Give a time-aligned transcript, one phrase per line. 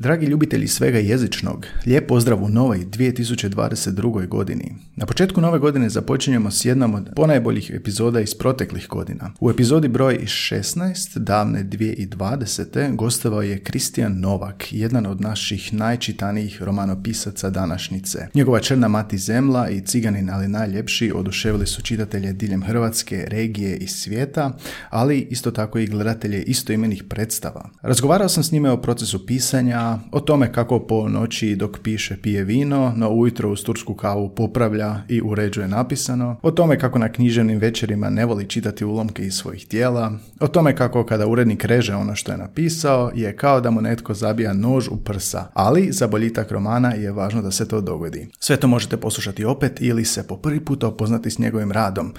[0.00, 4.28] Dragi ljubitelji svega jezičnog, lijep pozdrav u novoj 2022.
[4.28, 4.74] godini.
[4.96, 9.30] Na početku nove godine započinjemo s jednom od ponajboljih epizoda iz proteklih godina.
[9.40, 12.96] U epizodi broj 16, davne 2020.
[12.96, 18.26] gostovao je Kristijan Novak, jedan od naših najčitanijih romanopisaca današnjice.
[18.34, 23.86] Njegova Črna mati zemla i Ciganin ali najljepši oduševili su čitatelje diljem Hrvatske, regije i
[23.86, 24.56] svijeta,
[24.90, 27.70] ali isto tako i gledatelje istoimenih predstava.
[27.82, 32.44] Razgovarao sam s njime o procesu pisanja, o tome kako po noći dok piše pije
[32.44, 37.58] vino, no ujutro uz tursku kavu popravlja i uređuje napisano, o tome kako na književnim
[37.58, 42.14] večerima ne voli čitati ulomke iz svojih tijela, o tome kako kada urednik reže ono
[42.14, 46.50] što je napisao je kao da mu netko zabija nož u prsa, ali za boljitak
[46.50, 48.28] romana je važno da se to dogodi.
[48.38, 52.14] Sve to možete poslušati opet ili se po prvi put upoznati s njegovim radom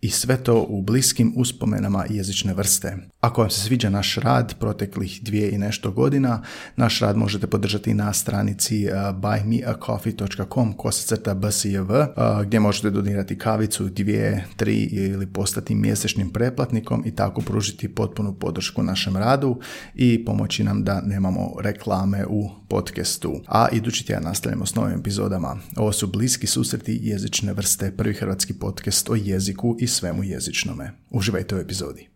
[0.00, 2.96] i sve to u bliskim uspomenama jezične vrste.
[3.20, 6.42] Ako vam se sviđa naš rad proteklih dvije i nešto godina,
[6.76, 13.88] naš rad možete podržati na stranici uh, buymeacoffee.com kosacrta bsjv uh, gdje možete donirati kavicu,
[13.88, 19.60] dvije, tri ili postati mjesečnim pretplatnikom i tako pružiti potpunu podršku našem radu
[19.94, 23.40] i pomoći nam da nemamo reklame u podcastu.
[23.46, 25.56] A idući tjedan nastavljamo s novim epizodama.
[25.76, 30.90] Ovo su bliski susreti jezične vrste, prvi hrvatski podcast o jeziku i svemu jezičnome.
[31.10, 32.08] Uživajte u epizodi.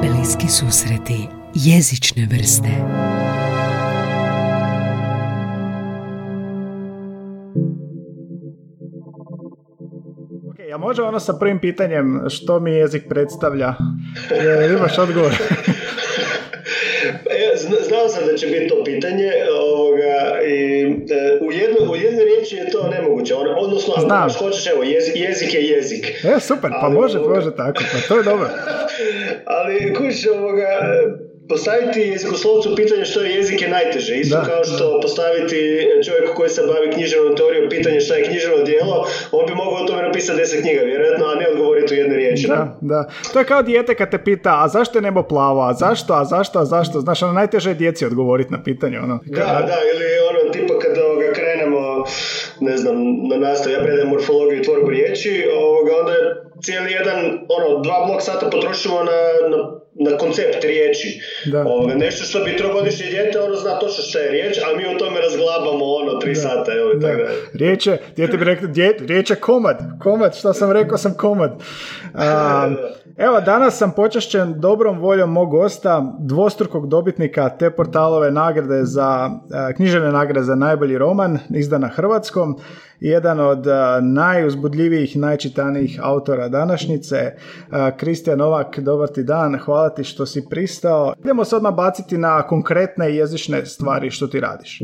[0.00, 2.68] Bliski susreti jezične vrste.
[10.74, 13.74] A može ono sa prvim pitanjem što mi jezik predstavlja?
[14.30, 15.32] Je, imaš odgovor?
[17.30, 17.56] E,
[17.88, 22.56] znao sam da će biti to pitanje ovoga, i e, u, jedno, u jednoj riječi
[22.56, 23.34] je to nemoguće.
[23.34, 26.24] Ono, odnosno, ako baš hoćeš, evo, jezik, jezik je jezik.
[26.24, 28.48] E, super, pa Ali, može, ovoga, može tako, pa to je dobro.
[29.56, 30.68] Ali, kuš, ovoga,
[31.48, 34.14] Postaviti jezikoslovcu pitanje što je jezik je najteže.
[34.16, 39.06] Isto kao što postaviti čovjeku koji se bavi književnom teorijom pitanje što je književno djelo,
[39.32, 42.48] on bi mogao o tome napisati deset knjiga, vjerojatno, a ne odgovoriti u jednoj riječi.
[42.48, 43.10] Da, da.
[43.32, 46.24] To je kao dijete kad te pita, a zašto je nebo plavo, a zašto, a
[46.24, 47.00] zašto, a zašto?
[47.00, 48.98] Znaš, ono najteže je djeci odgovoriti na pitanje.
[48.98, 49.20] Ono.
[49.26, 52.04] Da, da, ili ono, tipa kada ovoga, krenemo,
[52.60, 52.96] ne znam,
[53.28, 56.12] na nastav, ja predajem morfologiju i tvorbu riječi, ovoga, onda
[56.62, 61.20] cijeli jedan, ono, dva blok sata potrošimo na, na na koncept riječi.
[61.46, 61.64] Da.
[61.66, 64.98] Ove, nešto što bi trogodišnje dijete ono zna točno što je riječ, a mi o
[64.98, 66.40] tome razglabamo ono tri da.
[66.40, 66.72] sata.
[66.72, 67.08] Evo, da.
[67.08, 67.58] Tako da.
[67.58, 68.68] Riječ je, dijete bi rekao,
[69.06, 71.52] riječ je komad, komad, što sam rekao sam komad.
[72.14, 72.70] A,
[73.16, 79.30] evo, danas sam počašćen dobrom voljom mog gosta, dvostrukog dobitnika te portalove nagrade za,
[79.76, 82.58] književne nagrade za najbolji roman, izdana Hrvatskom
[83.00, 83.66] jedan od
[84.02, 87.16] najuzbudljivijih, najčitanijih autora današnjice.
[87.96, 91.14] Kristijan Novak, dobar ti dan, hvala ti što si pristao.
[91.18, 94.78] Idemo se odmah baciti na konkretne jezične stvari što ti radiš.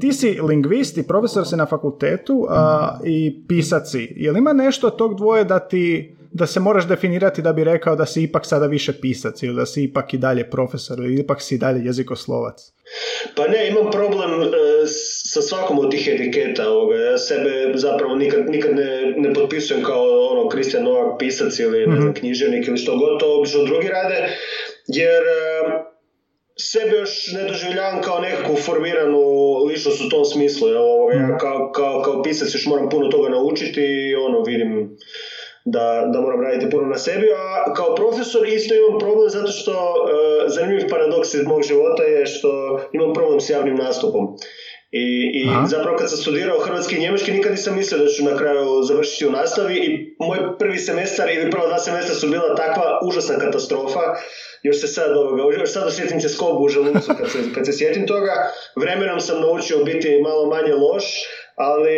[0.00, 4.12] Ti si lingvist i profesor si na fakultetu a, i pisac si.
[4.16, 7.64] Je li ima nešto od tog dvoje da ti da se moraš definirati da bi
[7.64, 11.20] rekao da si ipak sada više pisac ili da si ipak i dalje profesor ili
[11.20, 12.72] ipak si i dalje jezikoslovac?
[13.34, 14.46] Pa ne, imam problem e,
[15.32, 16.68] sa svakom od tih etiketa.
[16.68, 16.96] Ovoga.
[16.96, 21.94] Ja sebe zapravo nikad, nikad ne, ne potpisujem kao ono Kristijan Novak pisac ili mm-hmm.
[21.94, 24.28] ne znam, književnik ili što god to obično drugi rade,
[24.86, 25.90] jer e,
[26.56, 29.20] sebe još ne doživljavam kao nekakvu formiranu
[29.64, 30.68] ličnost u tom smislu.
[30.68, 31.38] Ja, ovoga, ja mhm.
[31.40, 34.96] kao, kao, kao pisac još moram puno toga naučiti i ono, vidim
[35.64, 39.72] da, da moram raditi puno na sebi, a kao profesor isto imam problem zato što
[39.72, 40.10] uh,
[40.46, 44.36] zanimljiv paradoks iz mog života je što imam problem s javnim nastupom.
[44.92, 48.36] I, i zapravo kad sam studirao hrvatski i njemački nikad nisam mislio da ću na
[48.36, 52.98] kraju završiti u nastavi i moj prvi semestar ili prva dva semestra su bila takva
[53.06, 54.00] užasna katastrofa
[54.62, 57.72] još se sad ovoga, još sad osjetim se skobu u želucu kad se, kad se
[57.72, 58.32] sjetim toga.
[58.76, 61.04] Vremenom sam naučio biti malo manje loš,
[61.60, 61.96] ali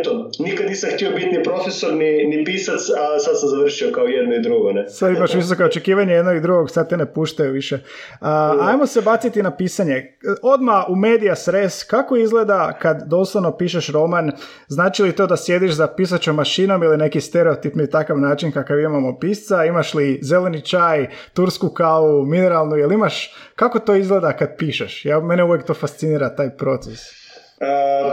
[0.00, 4.04] eto, nikad nisam htio biti ni profesor, ni, ni pisac, a sad sam završio kao
[4.04, 4.88] jedno i drugo, ne?
[4.88, 7.78] Sad imaš visoka očekivanje jednog i drugog, sad te ne puštaju više.
[8.20, 10.16] A, ajmo se baciti na pisanje.
[10.42, 14.32] Odma u medija sres, kako izgleda kad doslovno pišeš roman,
[14.68, 19.18] znači li to da sjediš za pisačom mašinom ili neki stereotipni takav način kakav imamo
[19.18, 25.04] pisca, imaš li zeleni čaj, tursku kavu, mineralnu, jel imaš, kako to izgleda kad pišeš?
[25.04, 27.23] Ja, mene uvijek to fascinira, taj proces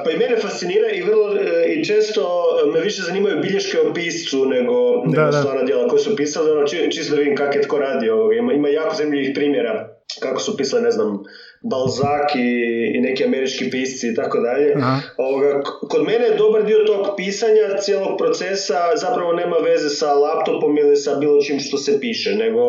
[0.03, 4.45] pa i mene fascinira i vrlo e, i često me više zanimaju bilješke o piscu
[4.45, 8.09] nego, nego stvarna djela koje su pisali, ono, čisto da vidim kak je tko radi
[8.09, 8.35] ovoga.
[8.35, 11.23] Ima, ima jako zanimljivih primjera kako su pisali, ne znam,
[11.63, 12.47] Balzac i,
[12.95, 14.73] i neki američki pisci i tako dalje.
[15.17, 20.77] Ovoga, Kod mene je dobar dio tog pisanja, cijelog procesa, zapravo nema veze sa laptopom
[20.77, 22.61] ili sa bilo čim što se piše, nego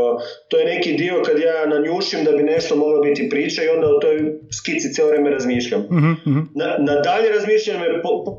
[0.49, 3.87] to je neki dio kad ja nanjušim da bi nešto moglo biti priča i onda
[3.87, 4.17] o toj
[4.59, 5.81] skici cijelo vrijeme razmišljam.
[5.81, 8.31] Mhm, Na, na dalje razmišljanje me po, po,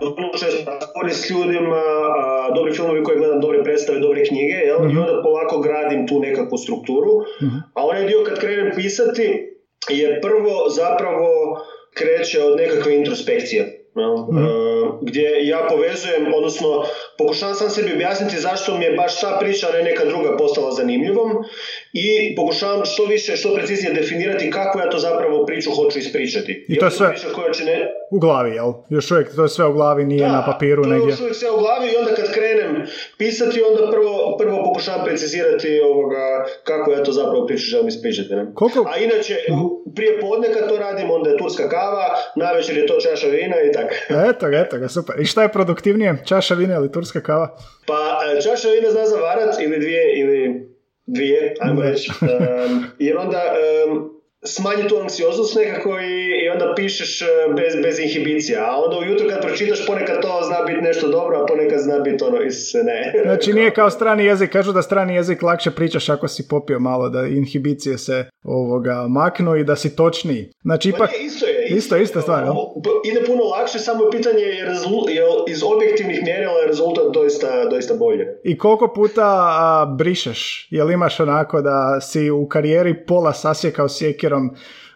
[0.00, 0.70] po često
[1.08, 1.82] s ljudima,
[2.20, 4.90] a, dobri filmovi koje gledam, dobre predstave, dobre knjige, jel?
[4.90, 7.10] i onda polako gradim tu nekakvu strukturu.
[7.74, 9.56] A onaj dio kad krenem pisati,
[9.88, 11.60] je prvo zapravo
[11.94, 13.80] kreće od nekakve introspekcije.
[13.96, 14.14] jel?
[14.14, 14.50] E,
[15.02, 16.84] gdje ja povezujem, odnosno
[17.18, 20.70] pokušavam sam sebi objasniti zašto mi je baš ta priča, a ne neka druga postala
[20.70, 21.30] zanimljivom
[21.94, 22.04] i
[22.36, 26.66] pokušavam što više, što preciznije definirati kako ja to zapravo priču hoću ispričati.
[26.68, 27.90] I to je sve priča koja će ne...
[28.10, 28.72] u glavi, jel?
[28.88, 31.06] Još uvijek to je sve u glavi, nije na papiru to negdje.
[31.06, 32.86] je još uvijek sve u glavi i onda kad krenem
[33.18, 36.24] pisati, onda prvo, prvo pokušavam precizirati ovoga,
[36.64, 38.28] kako ja to zapravo priču želim ispričati.
[38.30, 38.46] Ne?
[38.54, 42.86] Koliko- A inače, u- prije podne kad to radim, onda je turska kava, navečer je
[42.86, 43.94] to čaša vina i tako.
[44.30, 45.20] Eto ga, eto ga, super.
[45.20, 47.56] I šta je produktivnije, čaša vina ili turska kava?
[47.86, 50.70] Pa e, čaša vina zna zavarat ili dvije ili
[51.14, 52.10] dvije, ajmo reći.
[52.22, 53.42] Em, jer onda
[53.88, 57.26] em, smanji tu anksioznost nekako i, i onda pišeš e,
[57.56, 58.64] bez, bez inhibicija.
[58.64, 62.24] A onda ujutro kad pročitaš ponekad to zna biti nešto dobro, a ponekad zna biti
[62.24, 63.12] ono iz ne.
[63.24, 67.08] Znači nije kao strani jezik, kažu da strani jezik lakše pričaš ako si popio malo,
[67.08, 70.48] da inhibicije se ovoga maknu i da si točniji.
[70.62, 71.66] Znači Pa ipak, ne, isto je.
[71.68, 72.02] isto, je.
[72.02, 72.44] ista stvar?
[72.44, 77.04] P- Ide puno lakše, samo je pitanje je, rezul- je iz objektivnih mjerila je rezultat
[77.14, 78.26] doista, doista bolje.
[78.44, 80.68] I koliko puta a, brišeš?
[80.70, 83.88] Jel imaš onako da si u karijeri pola sasjekao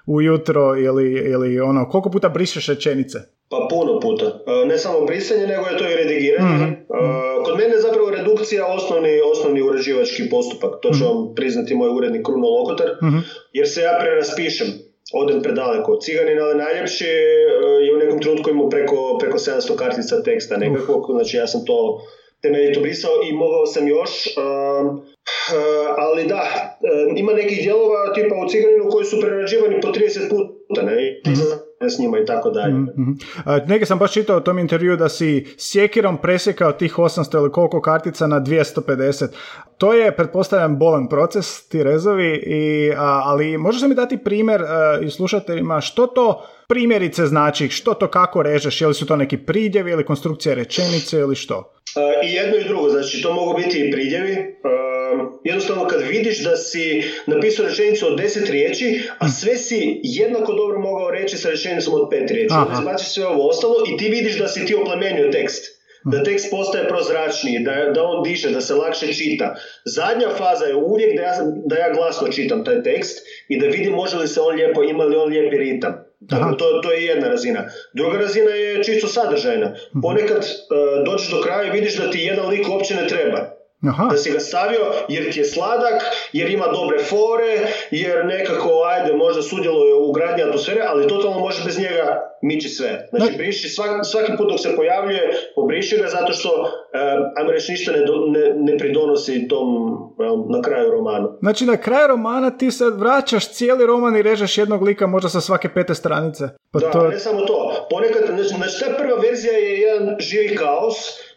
[0.07, 3.19] ujutro ili, ili ono, koliko puta brišeš rečenice?
[3.51, 4.25] Pa puno puta.
[4.25, 6.55] E, Ne samo brisanje, nego je to i redigiranje.
[6.57, 6.65] Mhm.
[6.65, 6.75] E,
[7.45, 10.71] Kod mene je zapravo redukcija osnovni, osnovni uređivački postupak.
[10.83, 10.99] To Mhm.
[10.99, 12.91] će vam priznati moj urednik Kruno Lokotar.
[13.53, 14.67] Jer se ja preraspišem.
[15.15, 15.99] Odem predaleko.
[15.99, 17.11] Ciganin, ali najljepši e,
[17.85, 21.07] je u nekom trenutku imao preko, preko 700 kartica teksta nekakvog.
[21.11, 22.01] Znači ja sam to
[22.45, 24.11] temeljito brisao i mogao sam još.
[24.37, 25.03] um,
[25.53, 25.61] e,
[25.97, 26.43] ali da,
[26.83, 30.83] e, ima nekih dijelova tipa u Ciganinu koji su prerađivani po 30 puta.
[30.83, 31.21] Ne?
[31.37, 31.43] Se
[31.91, 32.75] s njima i tako dalje.
[32.75, 33.11] Mhm.
[33.45, 37.53] A, Negdje sam baš čitao u tom intervju da si sjekirom presjekao tih 800 ili
[37.53, 39.27] koliko kartica na 250.
[39.79, 44.63] To je, pretpostavljam, bolan proces, ti rezovi, i, a, ali možeš li mi dati primjer
[44.63, 49.17] a, i slušateljima što to primjerice znači, što to kako režeš, je li su to
[49.17, 51.75] neki pridjevi ili konstrukcija rečenice ili što?
[51.97, 54.37] E, I jedno i drugo, znači to mogu biti i pridjevi.
[55.15, 60.53] E, jednostavno kad vidiš da si napisao rečenicu od deset riječi, a sve si jednako
[60.53, 62.55] dobro mogao reći sa rečenicom od pet riječi.
[62.55, 62.79] Aha.
[62.79, 65.75] Izbaciš sve ovo ostalo i ti vidiš da si ti oplemenio tekst.
[66.05, 69.55] Da tekst postaje prozračniji, da, da on diše, da se lakše čita.
[69.85, 71.35] Zadnja faza je uvijek da ja,
[71.67, 73.19] da ja glasno čitam taj tekst
[73.49, 76.05] i da vidim može li se on lijepo, ima li on lijepi ritam.
[76.21, 77.65] Dakle, to, to je jedna razina.
[77.93, 79.75] Druga razina je čisto sadržajna.
[80.03, 80.49] Ponekad e,
[81.05, 83.54] dođeš do kraja i vidiš da ti jedan lik uopće ne treba.
[83.87, 86.03] Aha, Da si ga stavio jer ti je sladak,
[86.33, 87.53] jer ima dobre fore,
[87.91, 92.07] jer nekako, ajde, možda sudjeluje u gradnji atmosfere, ali totalno možeš bez njega
[92.43, 93.09] mići sve.
[93.11, 93.39] Znači, Ne.
[93.39, 95.23] briši svaki, svaki put dok se pojavljuje,
[95.55, 96.51] pobriši ga zato što,
[96.93, 96.99] e,
[97.37, 99.69] ajmo reći, ništa ne, do- ne, ne pridonosi tom
[100.21, 101.29] e, na kraju romanu.
[101.41, 105.41] znači na kraju romana ti se vraćaš cijeli roman i režeš jednog lika možda sa
[105.41, 106.45] svake pete stranice.
[106.73, 107.87] Pa Da, to, ne samo to.
[107.91, 110.95] Ponekad, znači, znači ta prva verzija je jedan živi kaos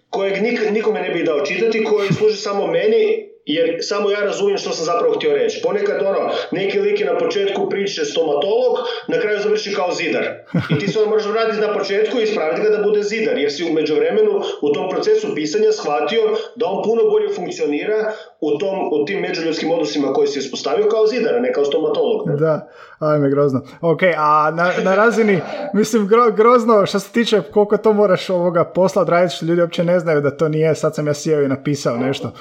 [0.09, 4.57] kojeg nik, nikome ne bih dao čitati, koji služi samo meni jer samo ja razumijem
[4.57, 5.61] što sam zapravo htio reći.
[5.63, 8.73] Ponekad ono, neki lik je na početku priče stomatolog,
[9.07, 10.23] na kraju završi kao zidar.
[10.69, 13.51] I ti se onda moraš vratiti na početku i ispraviti ga da bude zidar, jer
[13.51, 16.21] si u međuvremenu u tom procesu pisanja shvatio
[16.55, 18.11] da on puno bolje funkcionira
[18.41, 22.27] u, tom, u tim međuljudskim odnosima koji si uspostavio kao zidar, a ne kao stomatolog.
[22.29, 22.35] ne?
[22.35, 23.61] Da, ajme grozno.
[23.81, 25.41] Ok, a na, na razini,
[25.73, 29.83] mislim, gro- grozno što se tiče koliko to moraš ovoga posla odraditi, što ljudi uopće
[29.83, 32.31] ne znaju da to nije, sad sam ja sjeo i napisao nešto.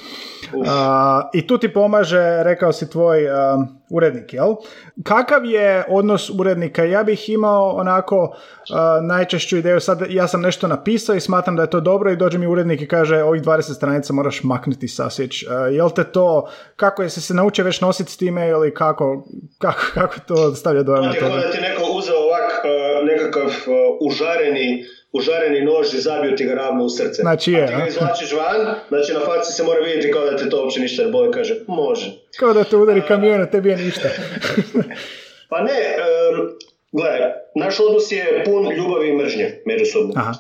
[0.69, 0.96] A,
[1.33, 3.59] I tu ti pomaže, rekao si tvoj a,
[3.91, 4.55] urednik, jel?
[5.03, 6.85] Kakav je odnos urednika?
[6.85, 8.37] Ja bih imao onako
[8.71, 12.17] a, najčešću ideju, sad ja sam nešto napisao i smatram da je to dobro i
[12.17, 15.45] dođe mi urednik i kaže ovih 20 stranica moraš maknuti sasjeć.
[15.51, 19.25] A, jel te to, kako je se se naučio već nositi s time ili kako,
[19.59, 21.29] kako, kako to stavlja dojam na tebe?
[21.29, 23.53] da ti neko uzeo ovak e, nekakav e,
[24.01, 24.85] užareni,
[25.17, 27.23] užareni nož i zabio ti ga ravno u srce.
[27.23, 30.37] Znači je, A ti ga izvlačiš van, znači na faci se mora vidjeti kao da
[30.37, 31.33] te to uopće ništa ne boli.
[31.33, 32.13] Kaže, može.
[32.39, 34.09] Kao da te udari kamion, a tebi je ništa.
[35.51, 36.49] Pa ne, em,
[36.93, 37.21] gledaj,
[37.55, 40.13] naš odnos je pun ljubavi i mržnje međusobno.
[40.17, 40.33] Aha.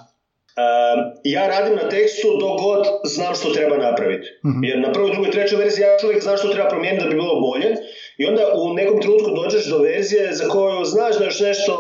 [1.25, 4.28] ja radim na tekstu dok god znam što treba napraviti.
[4.62, 7.40] Jer na prvoj, drugoj, trećoj verziji ja čovjek znam što treba promijeniti da bi bilo
[7.40, 7.76] bolje.
[8.16, 11.73] I onda u nekom trenutku dođeš do verzije za koju znaš da još nešto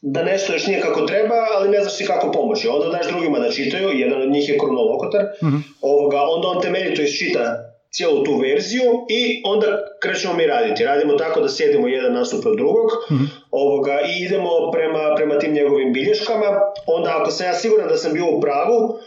[0.00, 2.68] da nešto još nije kako treba, ali ne znaš si kako pomoći.
[2.68, 5.24] Onda daš drugima da čitaju, jedan od njih je kronolokotar,
[5.80, 9.66] ovoga, onda on temeljito iščita cijelu tu verziju i onda
[10.02, 10.84] krećemo mi raditi.
[10.84, 12.90] Radimo tako da sjedimo jedan nastup od drugog
[13.50, 16.46] ovoga, i idemo prema, prema tim njegovim bilješkama.
[16.86, 18.98] Onda ako sam ja siguran da sam bio u pravu,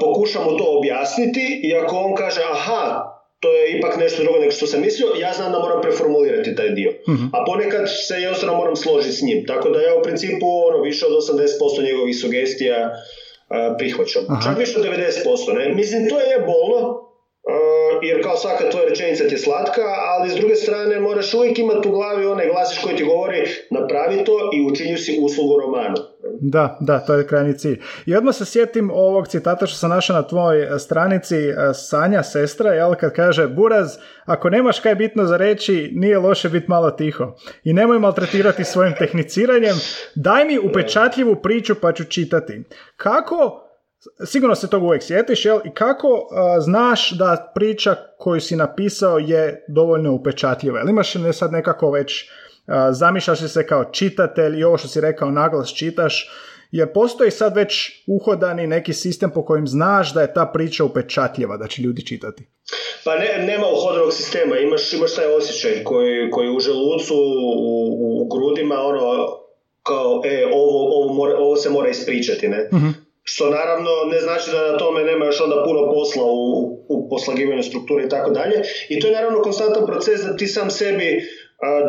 [0.00, 4.66] pokušamo to objasniti i ako on kaže aha, to je ipak nešto drugo nego što
[4.66, 6.92] sam mislio, ja znam da moram preformulirati taj dio.
[7.32, 9.46] A ponekad se jednostavno moram složiti s njim.
[9.46, 14.22] Tako da ja u principu ono, više od 80% njegovih sugestija uh, prihvaćam.
[14.44, 15.54] Čak više od 90%.
[15.58, 15.74] Ne?
[15.74, 17.08] Mislim, to je bolno,
[18.02, 21.88] jer kao svaka tvoja rečenica ti je slatka, ali s druge strane moraš uvijek imati
[21.88, 25.96] u glavi onaj glasiš koji ti govori napravi to i učinju si uslugu romanu.
[26.40, 27.80] Da, da, to je krajnji cilj.
[28.06, 31.36] I odmah se sjetim ovog citata što sam našao na tvojoj stranici
[31.74, 36.66] Sanja, sestra, jel, kad kaže Buraz, ako nemaš kaj bitno za reći, nije loše biti
[36.68, 37.36] malo tiho.
[37.64, 39.76] I nemoj maltretirati svojim tehniciranjem,
[40.14, 42.62] daj mi upečatljivu priču pa ću čitati.
[42.96, 43.64] Kako
[44.24, 45.60] sigurno se toga uvijek sjetiš, jel?
[45.64, 46.28] I kako
[46.60, 50.78] znaš da priča koju si napisao je dovoljno upečatljiva?
[50.78, 52.47] Jel imaš ne sad nekako već, uh,
[52.90, 56.30] zamišljaš se kao čitatelj i ovo što si rekao naglas čitaš,
[56.70, 61.56] jer postoji sad već uhodani neki sistem po kojem znaš da je ta priča upečatljiva,
[61.56, 62.44] da će ljudi čitati.
[63.04, 68.28] Pa ne, nema uhodanog sistema, imaš, imaš taj osjećaj koji, koji u želucu, u, u
[68.28, 69.28] grudima, ono,
[69.82, 72.68] kao, e, ovo, ovo, mora, ovo se mora ispričati, ne?
[73.22, 77.62] Što naravno ne znači da na tome nema još onda puno posla u, u poslagivanju
[77.62, 78.62] strukture i tako dalje.
[78.88, 81.22] I to je naravno konstantan proces da ti sam sebi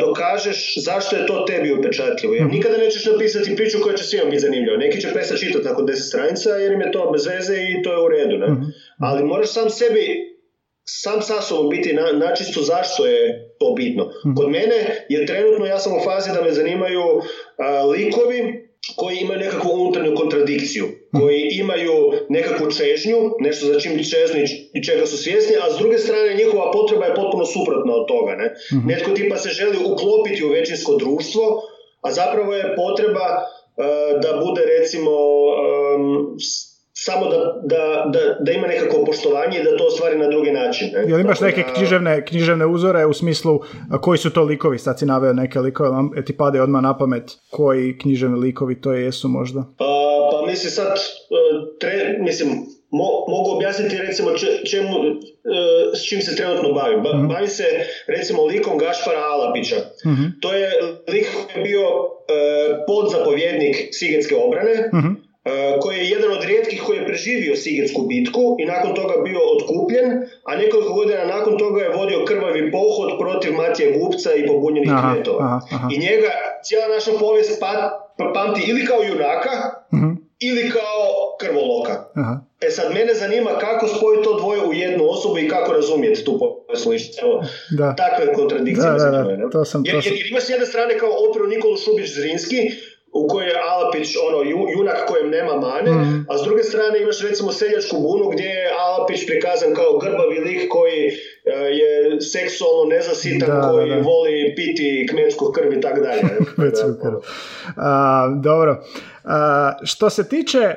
[0.00, 2.34] dokažeš zašto je to tebi upečatljivo.
[2.34, 4.76] Jer nikada nećeš napisati priču koja će svima biti zanimljiva.
[4.76, 7.92] Neki će prestati čitati nakon 10 stranica jer im je to bez veze i to
[7.92, 8.38] je u redu.
[8.38, 8.46] Ne?
[8.98, 10.30] Ali moraš sam sebi
[10.84, 14.10] sam sa sobom biti na, načisto zašto je to bitno.
[14.36, 17.02] Kod mene je trenutno, ja sam u fazi da me zanimaju
[17.92, 21.92] likovi koji imaju nekakvu unutarnju kontradikciju, koji imaju
[22.28, 24.44] nekakvu čežnju, nešto za čim čežnju
[24.74, 28.32] i čega su svjesni, a s druge strane njihova potreba je potpuno suprotna od toga.
[28.36, 28.54] Ne?
[28.86, 31.62] Netko tipa se želi uklopiti u većinsko društvo,
[32.00, 36.36] a zapravo je potreba uh, da bude recimo um,
[36.92, 40.88] samo da, da, da, da, ima nekako poštovanje i da to ostvari na drugi način.
[40.92, 41.04] Ne?
[41.08, 43.60] Jel imaš neke književne, književne uzore u smislu
[44.00, 44.78] koji su to likovi?
[44.78, 48.92] Sad si naveo neke likove, e, ti pade odmah na pamet koji književni likovi to
[48.92, 49.64] jesu možda?
[49.78, 49.84] Pa,
[50.32, 50.98] pa mislim sad, e,
[51.80, 52.48] tre, mislim,
[52.90, 54.30] mo, mogu objasniti recimo
[54.70, 57.02] čemu, e, s čim se trenutno bavim.
[57.02, 57.64] Ba, mm Bavim se
[58.06, 59.76] recimo likom Gašpara Alapića.
[60.06, 60.70] mm To je
[61.08, 61.86] lik koji je bio
[62.86, 65.29] podzapovjednik Sigetske obrane, mm
[65.80, 70.06] koji je jedan od rijetkih koji je preživio Sigetsku bitku i nakon toga bio otkupljen,
[70.44, 75.60] a nekoliko godina nakon toga je vodio krvavi pohod protiv Matije Gupca i pobunjenih kmetova.
[75.92, 76.30] I njega
[76.62, 77.72] cijela naša povijest pa,
[78.16, 79.54] pa, pamti ili kao junaka,
[79.92, 81.02] uh ili kao
[81.40, 82.04] krvoloka.
[82.14, 82.40] Aha.
[82.60, 86.38] E sad, mene zanima kako spojiti to dvoje u jednu osobu i kako razumjeti tu
[86.38, 86.92] povijesnu
[87.70, 87.94] Da.
[87.96, 88.90] Takve kontradikcije.
[88.90, 91.76] Da, da, da, to sam, jer, jer, jer imaš s jedne strane kao operu Nikolu
[91.76, 92.58] Šubić-Zrinski,
[93.12, 96.26] u kojoj je Alapić ono, junak kojem nema mane, mm.
[96.28, 100.68] a s druge strane imaš recimo seljačku bunu gdje je Alapić prikazan kao grbavi lik
[100.68, 101.12] koji uh,
[101.80, 106.22] je seksualno nezasitan, da, koji da, voli piti kmensku krv i tako dalje.
[108.48, 108.84] dobro.
[109.24, 110.74] A, što se tiče,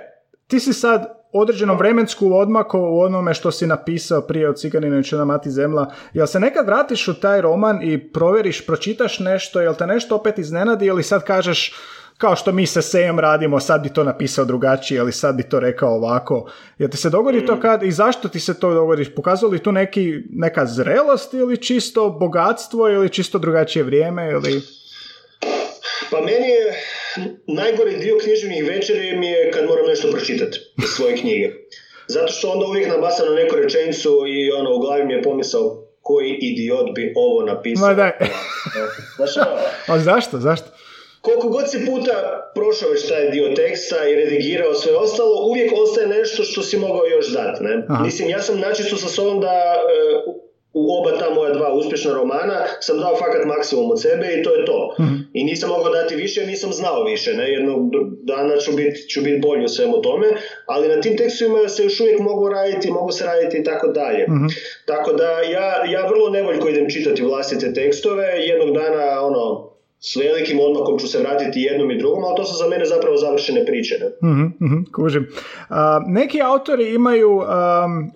[0.48, 5.16] ti si sad određenom vremensku odmaku u onome što si napisao prije od Ciganina i
[5.16, 5.94] na Mati Zemla.
[6.14, 10.40] Jel se nekad vratiš u taj roman i provjeriš, pročitaš nešto, jel te nešto opet
[10.40, 11.76] iznenadi ili sad kažeš
[12.18, 15.60] kao što mi sa Sejem radimo, sad bi to napisao drugačije, ali sad bi to
[15.60, 16.52] rekao ovako.
[16.78, 17.60] Jel ti se dogodi to mm.
[17.62, 19.10] kad i zašto ti se to dogodi?
[19.16, 24.62] Pokazuje li tu neki, neka zrelost ili čisto bogatstvo ili čisto drugačije vrijeme ili...
[26.12, 26.74] Pa meni je
[27.48, 31.50] najgori dio književnih večeri mi je kad moram nešto pročitati iz svoje knjige.
[32.08, 35.84] Zato što onda uvijek nabasam na neku rečenicu i ono, u glavi mi je pomisao
[36.02, 37.88] koji idiot bi ovo napisao.
[37.88, 38.12] Ma daj.
[39.16, 39.58] Znaš, ono?
[39.96, 40.68] A zašto, zašto?
[41.26, 42.16] Koliko god si puta
[42.56, 47.06] prošao već taj dio teksta i redigirao sve ostalo, uvijek ostaje nešto što si mogao
[47.06, 47.64] još dati.
[47.64, 47.88] Ne?
[48.04, 49.84] Mislim, ja sam načisto sa sobom da e,
[50.74, 54.56] u oba ta moja dva uspješna romana sam dao fakat maksimum od sebe i to
[54.56, 54.96] je to.
[55.00, 55.16] Mhm.
[55.34, 57.34] I nisam mogao dati više, nisam znao više.
[57.34, 57.52] Ne?
[57.52, 57.80] Jednog
[58.24, 60.28] dana ću biti ću bit bolji u svemu tome,
[60.66, 64.24] ali na tim tekstovima se još uvijek mogu raditi, mogu se raditi i tako dalje.
[64.30, 64.46] Mhm.
[64.86, 69.73] Tako da ja, ja vrlo nevoljko idem čitati vlastite tekstove, jednog dana ono,
[70.06, 73.18] s velikim odmakom ću se vratiti jednom i drugom, ali to su za mene zapravo
[73.18, 73.96] završene priče.
[74.02, 74.30] Ne?
[74.30, 75.28] mm kužim.
[76.08, 77.42] neki autori imaju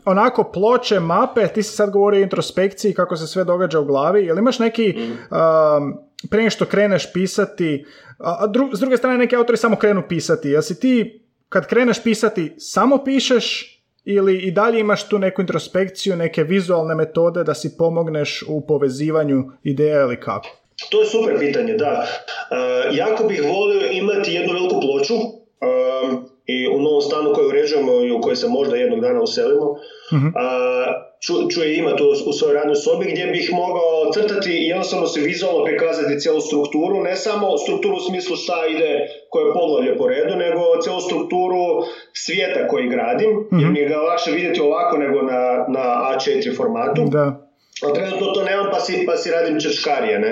[0.06, 4.26] onako ploče, mape, ti si sad govorio o introspekciji, kako se sve događa u glavi,
[4.26, 6.28] jel imaš neki, mm.
[6.30, 7.86] prije što kreneš pisati,
[8.20, 12.54] a, s druge strane neki autori samo krenu pisati, jel si ti kad kreneš pisati
[12.58, 13.74] samo pišeš
[14.06, 19.44] ili i dalje imaš tu neku introspekciju, neke vizualne metode da si pomogneš u povezivanju
[19.64, 20.67] ideja ili kako?
[20.90, 22.08] To je super pitanje, da.
[22.52, 26.14] Uh, jako bih volio imati jednu veliku ploču uh,
[26.46, 29.66] i u novom stanu koji uređujemo i u kojoj se možda jednog dana uselimo,
[30.12, 30.28] uh-huh.
[30.28, 35.08] uh, ču, je imati u, u svojoj radnoj sobi gdje bih mogao crtati i jednostavno
[35.08, 40.08] se vizualno prikazati cijelu strukturu, ne samo strukturu u smislu šta ide koje poglavlje po
[40.08, 43.62] redu, nego cijelu strukturu svijeta koji gradim, uh-huh.
[43.62, 47.02] jer mi je ga lakše vidjeti ovako nego na, na A4 formatu.
[47.06, 47.47] Da
[47.96, 50.32] trenutno to nemam pa si, pa si radim češkarije, ne.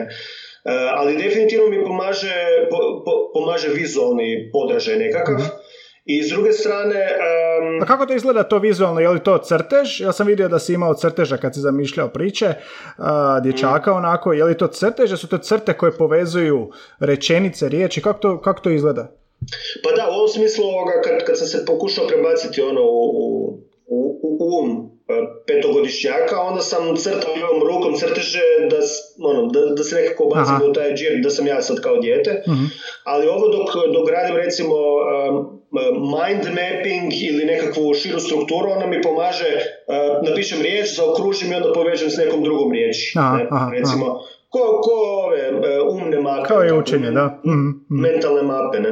[0.66, 2.34] Uh, ali definitivno mi pomaže,
[2.70, 5.36] po, po, pomaže vizualni podražaj nekakav.
[5.36, 5.46] Mhm.
[6.06, 6.96] I s druge strane...
[6.96, 9.00] Um, A kako to izgleda to vizualno?
[9.00, 10.02] Je li to crtež?
[10.02, 13.06] Ja sam vidio da si imao crteža kad si zamišljao priče uh,
[13.44, 13.98] dječaka mm.
[13.98, 14.34] onako.
[14.34, 15.14] Je li to crtež?
[15.20, 18.02] Su to crte koje povezuju rečenice, riječi?
[18.02, 19.12] Kako to, kako to izgleda?
[19.84, 23.46] Pa da, u ovom smislu ovoga, kad, kad sam se pokušao prebaciti ono u,
[23.88, 24.95] u, u um
[25.48, 28.78] petogodišnjaka, onda sam crtao ovom rukom crteže da,
[29.30, 32.44] ono, da, da se nekako bacim u taj džir, da sam ja sad kao dijete.
[32.48, 32.56] uh
[33.04, 35.62] Ali ovo dok, dok radim recimo um,
[36.16, 41.74] mind mapping ili nekakvu širu strukturu, ona mi pomaže, uh, napišem riječ, zaokružim i onda
[41.74, 43.14] povežem s nekom drugom riječi.
[43.20, 43.78] Aha, ne?
[43.78, 44.35] recimo, aha.
[44.56, 44.94] Ko, ko
[45.26, 46.48] ove uh, umne mape.
[46.48, 47.26] Kao je učenje, da.
[47.46, 47.86] Mm-hmm.
[47.90, 48.92] Mentalne mape, ne?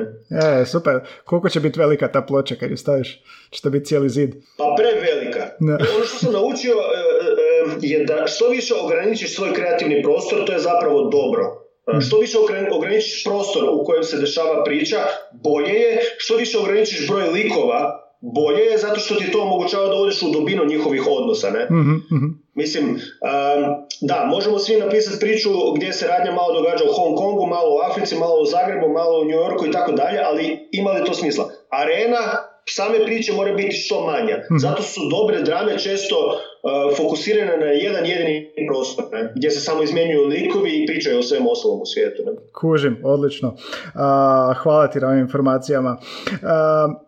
[0.61, 0.99] E, super.
[1.25, 3.23] Koliko će biti velika ta ploča kad ju staviš?
[3.49, 4.35] Će to biti cijeli zid?
[4.57, 5.39] Pa prevelika.
[5.59, 5.73] Da.
[5.95, 6.99] ono što sam naučio e,
[7.71, 11.43] e, je da što više ograničiš svoj kreativni prostor, to je zapravo dobro.
[11.93, 12.01] Mm.
[12.01, 12.37] Što više
[12.71, 14.97] ograničiš prostor u kojem se dešava priča,
[15.43, 15.99] bolje je.
[16.17, 20.31] Što više ograničiš broj likova, bolje je zato što ti to omogućava da odeš u
[20.31, 21.49] dubinu njihovih odnosa.
[21.49, 21.67] Ne?
[21.71, 22.99] mm Mislim,
[24.01, 27.79] da, možemo svi napisati priču gdje se radnja malo događa u Hong Kongu, malo u
[27.91, 31.13] Africi, malo u Zagrebu, malo u New Yorku i tako dalje, ali ima li to
[31.13, 31.51] smisla?
[31.69, 34.37] Arena same priče mora biti što manja.
[34.37, 34.57] Mhm.
[34.57, 39.33] Zato su dobre drame često uh, fokusirane na jedan jedini prostor, ne?
[39.35, 42.23] gdje se samo izmjenjuju likovi i pričaju o svem ostalom u svijetu.
[42.25, 42.31] Ne?
[42.61, 43.47] Kužim, odlično.
[43.49, 45.97] Uh, hvala ti na ovim informacijama.
[46.31, 46.39] Uh,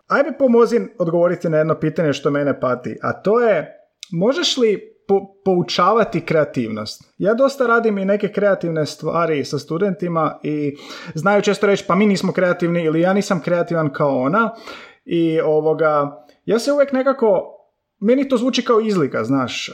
[0.08, 4.95] ajde pomozi odgovoriti na jedno pitanje što mene pati, a to je možeš li
[5.46, 7.14] poučavati kreativnost.
[7.18, 10.78] Ja dosta radim i neke kreativne stvari sa studentima i
[11.14, 14.56] znaju često reći pa mi nismo kreativni ili ja nisam kreativan kao ona
[15.06, 17.52] i ovoga, ja se uvijek nekako
[18.00, 19.72] meni to zvuči kao izlika, znaš,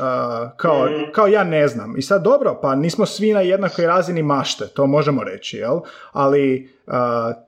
[0.58, 1.12] kao, mhm.
[1.12, 1.98] kao ja ne znam.
[1.98, 5.80] I sad dobro, pa nismo svi na jednakoj razini mašte, to možemo reći, jel?
[6.12, 6.70] Ali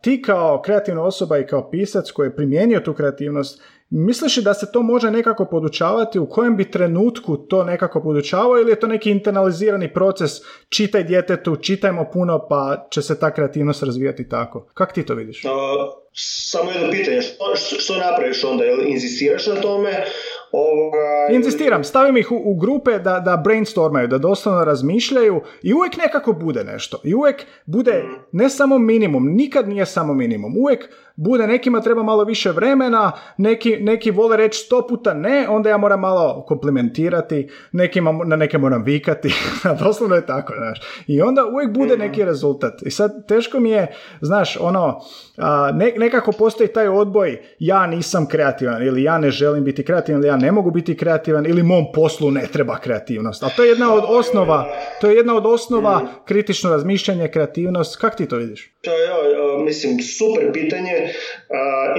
[0.01, 3.61] ti kao kreativna osoba i kao pisac koji je primijenio tu kreativnost,
[3.95, 8.71] Misliš da se to može nekako podučavati, u kojem bi trenutku to nekako podučavao ili
[8.71, 10.31] je to neki internalizirani proces,
[10.69, 14.67] čitaj djetetu, čitajmo puno pa će se ta kreativnost razvijati tako?
[14.73, 15.45] Kak ti to vidiš?
[15.45, 15.51] Uh,
[16.13, 18.63] samo jedno pitanje, što, što napraviš onda?
[18.63, 20.05] Jel inzistiraš na tome?
[20.51, 21.27] Ovoga...
[21.31, 26.33] Inzistiram, stavim ih u, u grupe da, da brainstormaju, da doslovno razmišljaju i uvijek nekako
[26.33, 27.01] bude nešto.
[27.03, 28.37] I uvijek bude mm.
[28.37, 30.57] ne samo minimum, nikad nije samo minimum.
[30.57, 35.69] Uvijek bude, nekima treba malo više vremena, neki, neki vole reći sto puta ne, onda
[35.69, 39.33] ja moram malo komplimentirati, nekima, na neke moram vikati,
[39.83, 40.81] doslovno je tako, znaš.
[41.07, 42.29] I onda uvijek bude neki mhm.
[42.29, 42.81] rezultat.
[42.81, 43.87] I sad teško mi je,
[44.21, 45.01] znaš, ono,
[45.37, 50.27] a, nekako postoji taj odboj, ja nisam kreativan, ili ja ne želim biti kreativan, ili
[50.27, 53.43] ja ne mogu biti kreativan, ili mom poslu ne treba kreativnost.
[53.43, 54.67] A to je jedna od osnova,
[55.01, 56.07] to je jedna od osnova mhm.
[56.25, 57.97] kritično razmišljanje, kreativnost.
[57.97, 58.73] Kak ti to vidiš?
[58.81, 59.09] To je,
[59.65, 61.02] mislim, super pitanje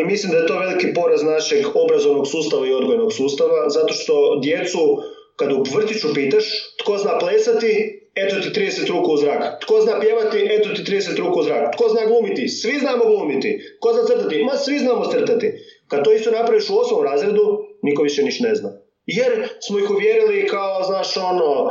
[0.01, 4.41] i mislim da je to veliki poraz našeg obrazovnog sustava i odgojnog sustava, zato što
[4.43, 4.99] djecu
[5.37, 6.45] kad u vrtiću pitaš
[6.83, 9.61] tko zna plesati, eto ti 30 ruku u zrak.
[9.61, 11.77] Tko zna pjevati, eto ti 30 ruku u zrak.
[11.77, 13.59] Tko zna glumiti, svi znamo glumiti.
[13.79, 15.53] Tko zna crtati, ma svi znamo crtati.
[15.89, 18.84] Kad to isto napraviš u osmom razredu, niko više niš ne zna.
[19.07, 21.71] Jer smo ih uvjerili kao, znaš, ono,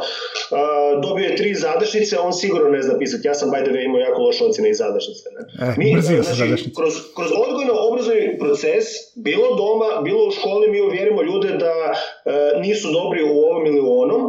[1.02, 3.28] dobio je tri zadašnice, on sigurno ne zna pisati.
[3.28, 5.30] Ja sam, by the way, imao jako loše ocjene i zadašnice.
[5.36, 5.68] Ne?
[5.68, 11.50] Eh, mi, znači, kroz, kroz odgojno-obrazovni proces, bilo doma, bilo u školi, mi uvjerimo ljude
[11.50, 14.22] da uh, nisu dobri u ovom ili u onom,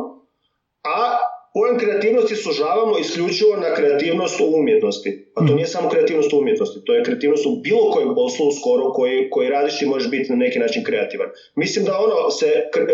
[0.85, 1.19] a
[1.55, 5.11] Pojam kreativnosti sužavamo isključivo na kreativnost u umjetnosti.
[5.35, 5.55] A to mhm.
[5.55, 9.49] nije samo kreativnost u umjetnosti, to je kreativnost u bilo kojem poslu skoro koji, koji
[9.49, 11.29] radiš i možeš biti na neki način kreativan.
[11.57, 12.49] Mislim da ono se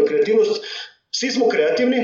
[0.09, 0.65] kreativnost,
[1.11, 1.99] svi smo kreativni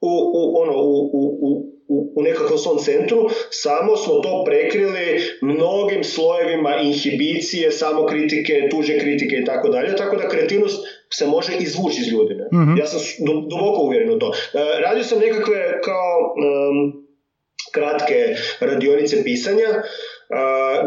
[0.00, 1.72] u, u, ono, u, u, u
[2.16, 9.44] u nekakvom svom centru, samo smo to prekrili mnogim slojevima inhibicije, samokritike, tuže kritike i
[9.44, 12.34] tako dalje, tako da kreativnost se može izvući iz ljudi.
[12.34, 12.46] Ne?
[12.78, 13.00] Ja sam
[13.50, 14.32] duboko uvjeren u to.
[14.54, 16.34] E, radio sam nekakve kao
[17.72, 19.68] kratke radionice pisanja,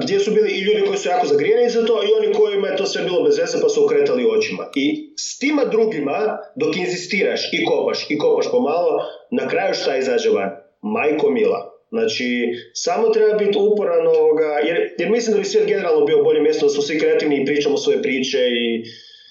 [0.02, 2.78] gdje su bili i ljudi koji su jako zagrijeni za to i oni kojima je
[2.78, 4.70] to sve bilo bez veze pa su okretali očima.
[4.76, 10.30] I s tima drugima, dok inzistiraš i kopaš i kopaš pomalo, na kraju šta izađe
[10.30, 10.50] van?
[10.82, 11.72] Majko mila.
[11.90, 12.26] Znači,
[12.74, 16.66] samo treba biti uporan ovoga, jer, jer mislim da bi svijet generalno bio bolje mjesto
[16.66, 18.84] da smo svi kreativni i pričamo svoje priče i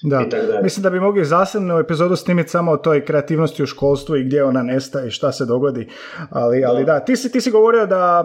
[0.04, 0.24] da.
[0.62, 4.44] Mislim da bi mogli zasebnu epizodu snimiti samo o toj kreativnosti u školstvu i gdje
[4.44, 5.88] ona nestaje i šta se dogodi.
[6.30, 8.24] Ali, ali da, ti si, ti si govorio da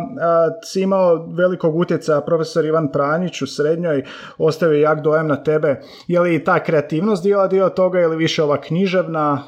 [0.63, 4.03] si imao velikog utjecaja profesor Ivan Pranjić u srednjoj,
[4.37, 5.81] ostavio jak dojam na tebe.
[6.07, 9.43] Je li ta kreativnost dijela dio toga ili više ova književna?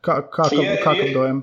[0.00, 1.42] ka, kakav, kakav dojam?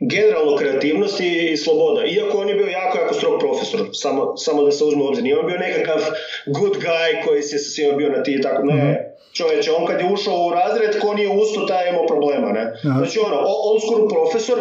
[0.00, 2.06] Generalno kreativnost i, sloboda.
[2.06, 5.24] Iako on je bio jako, jako strog profesor, samo, samo da se uzme obzir.
[5.24, 6.00] Nije on bio nekakav
[6.46, 8.62] good guy koji se sa svima bio na ti tako.
[8.62, 12.06] Ne, mm čovječe, on kad je ušao u razred, ko nije usto, taj je imao
[12.06, 12.72] problema, ne?
[12.82, 14.58] Znači ono, old school profesor,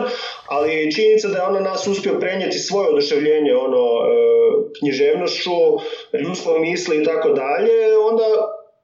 [0.47, 4.15] ali činjenica da je ona nas uspio prenijeti svoje oduševljenje, ono, e,
[4.79, 5.51] književnošću,
[6.23, 8.23] ljudskom misli i tako dalje, onda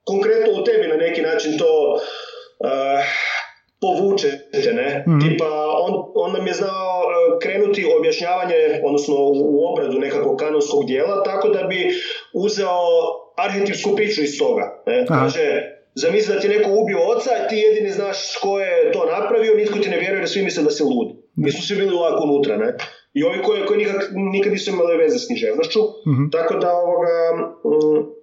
[0.04, 2.00] konkretno u tebi na neki način to
[2.60, 3.04] e,
[3.82, 5.04] povučete, ne?
[5.08, 5.20] Mm.
[5.22, 5.50] Tipa,
[5.86, 11.50] on, on nam je znao e, krenuti objašnjavanje, odnosno u obradu nekakvog kanonskog dijela, tako
[11.50, 11.90] da bi
[12.34, 12.78] uzeo
[13.38, 14.84] arhetipsku priču iz toga.
[14.88, 15.06] Ne?
[15.08, 15.62] Kaže,
[15.96, 19.90] zamisli da ti neko ubio oca, ti jedini znaš ko je to napravio, nitko ti
[19.90, 21.08] ne vjeruje da svi misle da si lud.
[21.36, 22.76] Mi smo svi bili ovako unutra, ne?
[23.14, 27.16] I ovi koji, koji nikak, nikad nisu imali veze s književnošću, mm tako da ovoga...
[27.66, 28.22] Mm,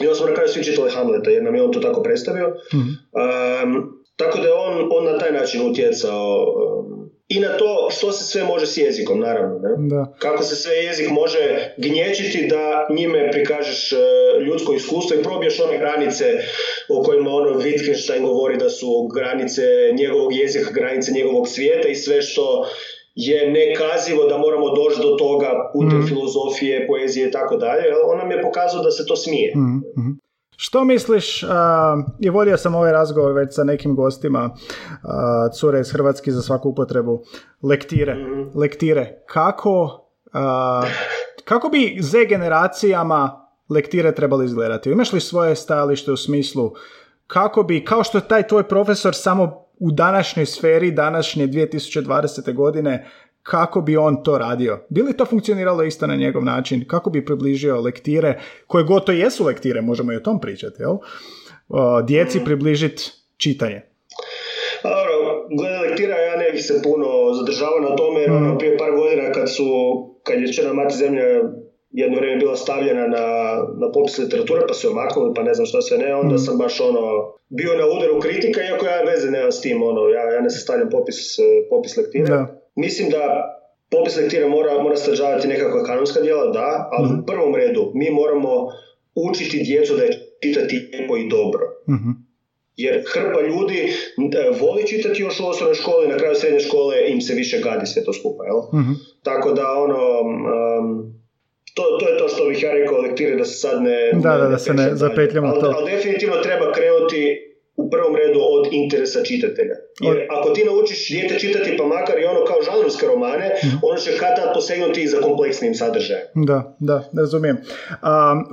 [0.00, 2.48] onda smo na kraju svi čitali Hamleta, jer nam je on to tako predstavio.
[2.74, 8.12] mm tako da je on, on na taj način utjecao um, i na to što
[8.12, 9.58] se sve može s jezikom, naravno.
[9.58, 9.88] Ne?
[9.88, 10.14] Da.
[10.18, 13.98] Kako se sve jezik može gnječiti da njime prikažeš uh,
[14.46, 16.24] ljudsko iskustvo i probiješ one granice
[16.88, 19.62] o kojima ono Wittgenstein govori da su granice
[19.98, 22.66] njegovog jezika, granice njegovog svijeta i sve što
[23.14, 26.06] je nekazivo da moramo doći do toga putem mm.
[26.08, 27.84] filozofije, poezije i tako dalje.
[28.06, 29.52] On nam je pokazao da se to smije.
[29.56, 30.23] Mm.
[30.66, 31.48] Što misliš, uh,
[32.20, 35.10] i vodio sam ovaj razgovor već sa nekim gostima, uh,
[35.58, 37.22] cure iz Hrvatski za svaku upotrebu,
[37.62, 40.06] lektire, mm lektire, kako,
[41.44, 44.90] kako bi Z generacijama lektire trebali izgledati?
[44.90, 46.72] Imaš li svoje stajalište u smislu
[47.26, 52.54] kako bi, kao što je taj tvoj profesor samo u današnjoj sferi, današnje 2020.
[52.54, 53.10] godine,
[53.44, 54.78] kako bi on to radio.
[54.88, 56.84] Bi li to funkcioniralo isto na njegov način?
[56.88, 60.96] Kako bi približio lektire, koje gotovo jesu lektire, možemo i o tom pričati, jel?
[62.06, 62.44] djeci mhm.
[62.44, 63.02] približiti
[63.36, 63.82] čitanje.
[64.82, 65.12] Pa dobro,
[65.58, 68.58] glede lektira ja ne bih se puno zadržavao na tome, jer ono, mhm.
[68.58, 69.64] prije par godina kad su,
[70.22, 71.22] kad je Čena mati zemlja
[71.90, 73.26] jedno vrijeme bila stavljena na,
[73.80, 76.44] na popis literature, pa su je maknuli, pa ne znam što sve ne, onda mhm.
[76.44, 77.02] sam baš ono,
[77.48, 80.90] bio na udaru kritika, iako ja veze nemam s tim, ono, ja, ja ne sastavljam
[80.90, 81.36] popis,
[81.70, 82.36] popis lektira.
[82.36, 82.63] Da.
[82.74, 83.50] Mislim da
[83.90, 88.10] popis lektira mora, mora sadržavati nekakva kanonska djela, da, ali mm u prvom redu mi
[88.10, 88.68] moramo
[89.14, 90.10] učiti djecu da je
[90.42, 91.64] čitati lijepo i dobro.
[91.88, 92.24] mm
[92.76, 97.20] Jer hrpa ljudi e, voli čitati još u osnovnoj školi, na kraju srednje škole im
[97.20, 98.82] se više gadi sve to skupa, jel?
[98.82, 101.14] mm Tako da ono, um,
[101.74, 104.12] to, to je to što bih ja rekao lektire da se sad ne...
[104.12, 105.74] Da, da, da se ne zapetljamo to.
[105.76, 109.76] Ali definitivno treba krenuti u prvom redu od interesa čitatelja.
[110.00, 113.98] Jer ako ti naučiš dijete čitati pa makar i ono kao žanrovske romane, mm ono
[113.98, 116.26] će kada posegnuti i za kompleksnim sadržajem.
[116.34, 117.56] Da, da, razumijem.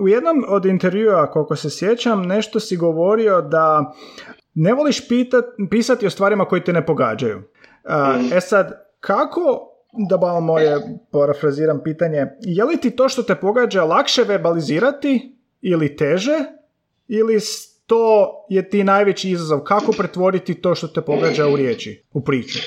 [0.01, 3.93] u jednom od intervjua, koliko se sjećam, nešto si govorio da
[4.53, 7.37] ne voliš pitat, pisati o stvarima koji te ne pogađaju.
[7.37, 8.33] Mhm.
[8.33, 9.67] E sad, kako
[10.09, 10.77] da malo moje
[11.11, 16.39] parafraziram pitanje, je li ti to što te pogađa lakše verbalizirati ili teže
[17.07, 17.39] ili
[17.91, 19.59] to je ti najveći izazov.
[19.59, 22.59] Kako pretvoriti to što te pogađa u riječi, u priču?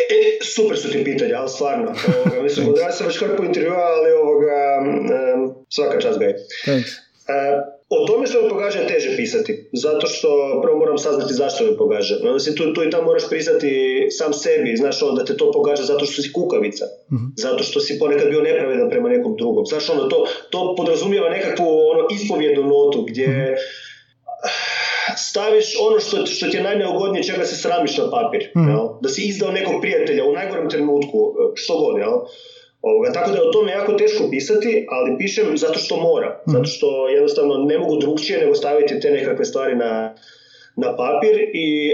[0.00, 1.94] E, e, super su ti pitanja, ali stvarno.
[2.16, 6.32] Ovoga, mislim, ja sam već po intervjua, ali ovoga, um, svaka čast gaj.
[6.64, 6.90] Thanks.
[6.90, 11.64] Uh, o tome što me pogađa je teže pisati, zato što prvo moram saznati zašto
[11.64, 12.14] me pogađa.
[12.34, 13.70] Mislim, tu, tu i tamo moraš priznati
[14.10, 17.80] sam sebi, znaš ono da te to pogađa zato što si kukavica, mm zato što
[17.80, 19.66] si ponekad bio nepravedan prema nekom drugom.
[19.66, 23.91] Znaš ono, to, to podrazumijeva nekakvu ono, ispovjednu notu gdje mm
[25.16, 28.50] staviš ono što, što ti je najneugodnije čega se sramiš na papir.
[28.56, 28.68] Mm.
[28.68, 28.88] Jel?
[29.00, 32.12] Da si izdao nekog prijatelja u najgorem trenutku, e, što god, jel?
[32.82, 36.42] Ovoga, tako da je o tome jako teško pisati, ali pišem zato što mora.
[36.48, 36.52] Mm.
[36.52, 40.14] Zato što jednostavno ne mogu drugčije nego staviti te nekakve stvari na,
[40.76, 41.90] na papir i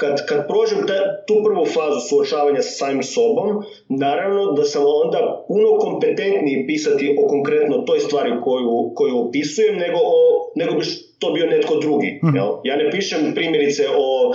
[0.00, 0.78] kad, kad prođem
[1.26, 7.28] tu prvu fazu suočavanja sa samim sobom, naravno da sam onda puno kompetentniji pisati o
[7.28, 10.84] konkretno toj stvari koju, koju opisujem nego, o, nego bi
[11.18, 12.20] to bio netko drugi.
[12.24, 12.36] Mhm.
[12.36, 12.48] Jel?
[12.64, 14.34] Ja ne pišem primjerice o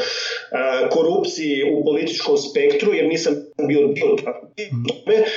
[0.92, 3.34] korupciji u političkom spektru jer nisam
[3.68, 4.34] bio dio tome.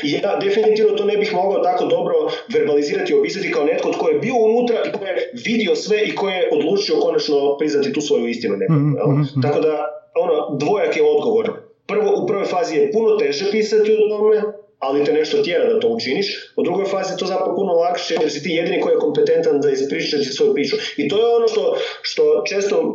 [0.03, 2.15] Ja definitivno to ne bih mogao tako dobro
[2.55, 6.15] verbalizirati i opisati kao netko tko je bio unutra i tko je vidio sve i
[6.15, 8.57] ko je odlučio konačno priznati tu svoju istinu.
[8.57, 11.53] Nekako, mhm, mhm, Tako da ono, dvojak je odgovor.
[11.87, 14.43] Prvo, u prvoj fazi je puno teže pisati o tome,
[14.79, 16.53] ali te nešto tjera da to učiniš.
[16.57, 19.61] U drugoj fazi je to zapravo puno lakše jer si ti jedini koji je kompetentan
[19.61, 20.77] da ispričati svoju priču.
[20.97, 22.95] I to je ono što, što često, uh,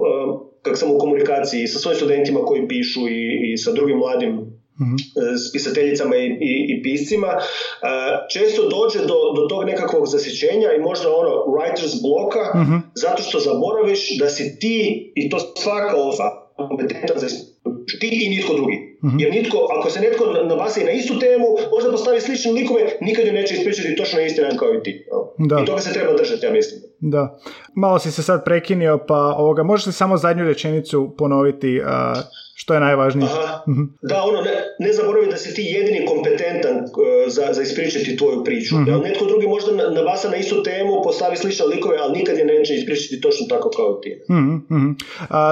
[0.62, 4.96] kak sam u komunikaciji sa svojim studentima koji pišu i, i sa drugim mladim mm
[5.44, 7.44] s pisateljicama i, i, i piscima, uh,
[8.34, 13.40] često dođe do, do tog nekakvog zasjećenja i možda ono writer's bloka, mm zato što
[13.40, 17.28] zaboraviš da si ti, i to svaka ova kompetentan za
[18.00, 18.91] ti i nitko drugi.
[19.04, 19.20] Mm-hmm.
[19.20, 23.34] Jer nitko, ako se netko nabasi na istu temu, možda postavi slične likove, nikad ju
[23.34, 25.06] neće ispričati točno na isti kao i ti.
[25.38, 25.60] Da.
[25.64, 26.82] I toga se treba držati, ja mislim.
[27.02, 27.38] Da.
[27.76, 31.88] Malo si se sad prekinio, pa ovoga, možeš li samo zadnju rečenicu ponoviti uh,
[32.56, 33.30] što je najvažnije?
[33.32, 33.64] Aha.
[33.68, 33.82] Mhm.
[34.02, 36.86] Da, ono, ne, ne zaboravi da si ti jedini kompetentan uh,
[37.28, 38.76] za, za ispričati tvoju priču.
[38.76, 39.02] Mm-hmm.
[39.04, 43.22] netko drugi možda nabasa na istu temu, postavi slične likove, ali nikad je neće ispričati
[43.22, 44.22] točno tako kao ti.
[44.32, 44.98] Mm-hmm.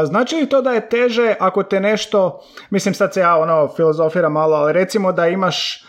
[0.06, 4.34] znači li to da je teže ako te nešto, mislim sad se ja ono filozofiram
[4.34, 5.89] malo, ali recimo da imaš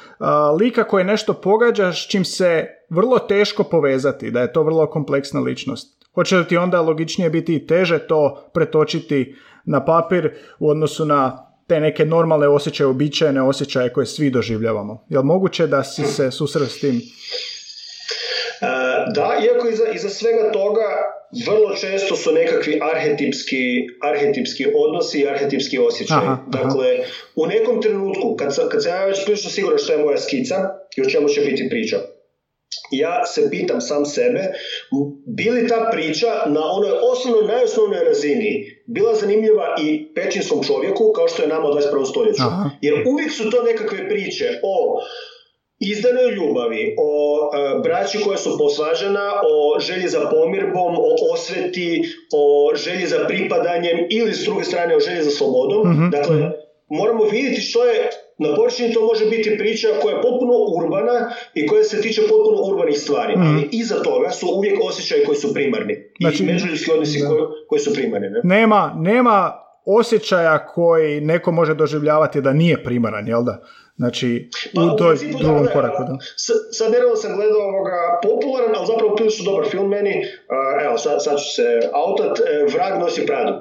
[0.60, 6.06] lika koji nešto pogađaš čim se vrlo teško povezati, da je to vrlo kompleksna ličnost.
[6.14, 11.46] Hoće li ti onda logičnije biti i teže to pretočiti na papir u odnosu na
[11.66, 15.04] te neke normalne osjećaje, običajne osjećaje koje svi doživljavamo.
[15.08, 17.00] Je li moguće da si se susreo s tim?
[19.14, 20.86] Da, iako iza, iza svega toga
[21.46, 26.26] vrlo često su nekakvi arhetipski, arhetipski odnosi i arhetipski osjećaj.
[26.46, 26.86] dakle,
[27.36, 30.54] u nekom trenutku, kad sam, kad sam ja već prilično siguran što je moja skica
[30.96, 31.96] i o čemu će biti priča,
[32.90, 34.40] ja se pitam sam sebe,
[35.26, 41.28] bi li ta priča na onoj osnovnoj, najosnovnoj razini bila zanimljiva i pećinskom čovjeku, kao
[41.28, 42.10] što je nama u 21.
[42.10, 42.42] stoljeću.
[42.80, 45.00] Jer uvijek su to nekakve priče o
[45.80, 47.12] izdanoj ljubavi, o
[47.54, 53.98] e, braći koja su posvažena, o želji za pomirbom, o osveti, o želji za pripadanjem
[54.10, 55.92] ili s druge strane o želji za slobodom.
[55.92, 56.48] Mhm, dakle, mhm.
[56.88, 61.66] moramo vidjeti što je na površini to može biti priča koja je potpuno urbana i
[61.66, 63.40] koja se tiče potpuno urbanih stvari, mm.
[63.40, 65.94] ali iza toga su uvijek osjećaji koji su primarni.
[66.20, 68.28] Znači, I međuljudski odnosi koji, koji su primarni.
[68.30, 68.40] Ne?
[68.44, 69.52] Nema, nema
[69.84, 73.62] osjećaja koji neko može doživljavati da nije primaran, jel da?
[74.00, 76.14] Znači, pa, u toj drugom da, koraku, da.
[76.72, 80.14] Sad nedavno sam gledao ovoga popularan, ali zapravo su dobar film meni.
[80.20, 82.38] Uh, evo, sad, sad ću se autat.
[82.38, 83.52] Uh, Vrag nosi pradu.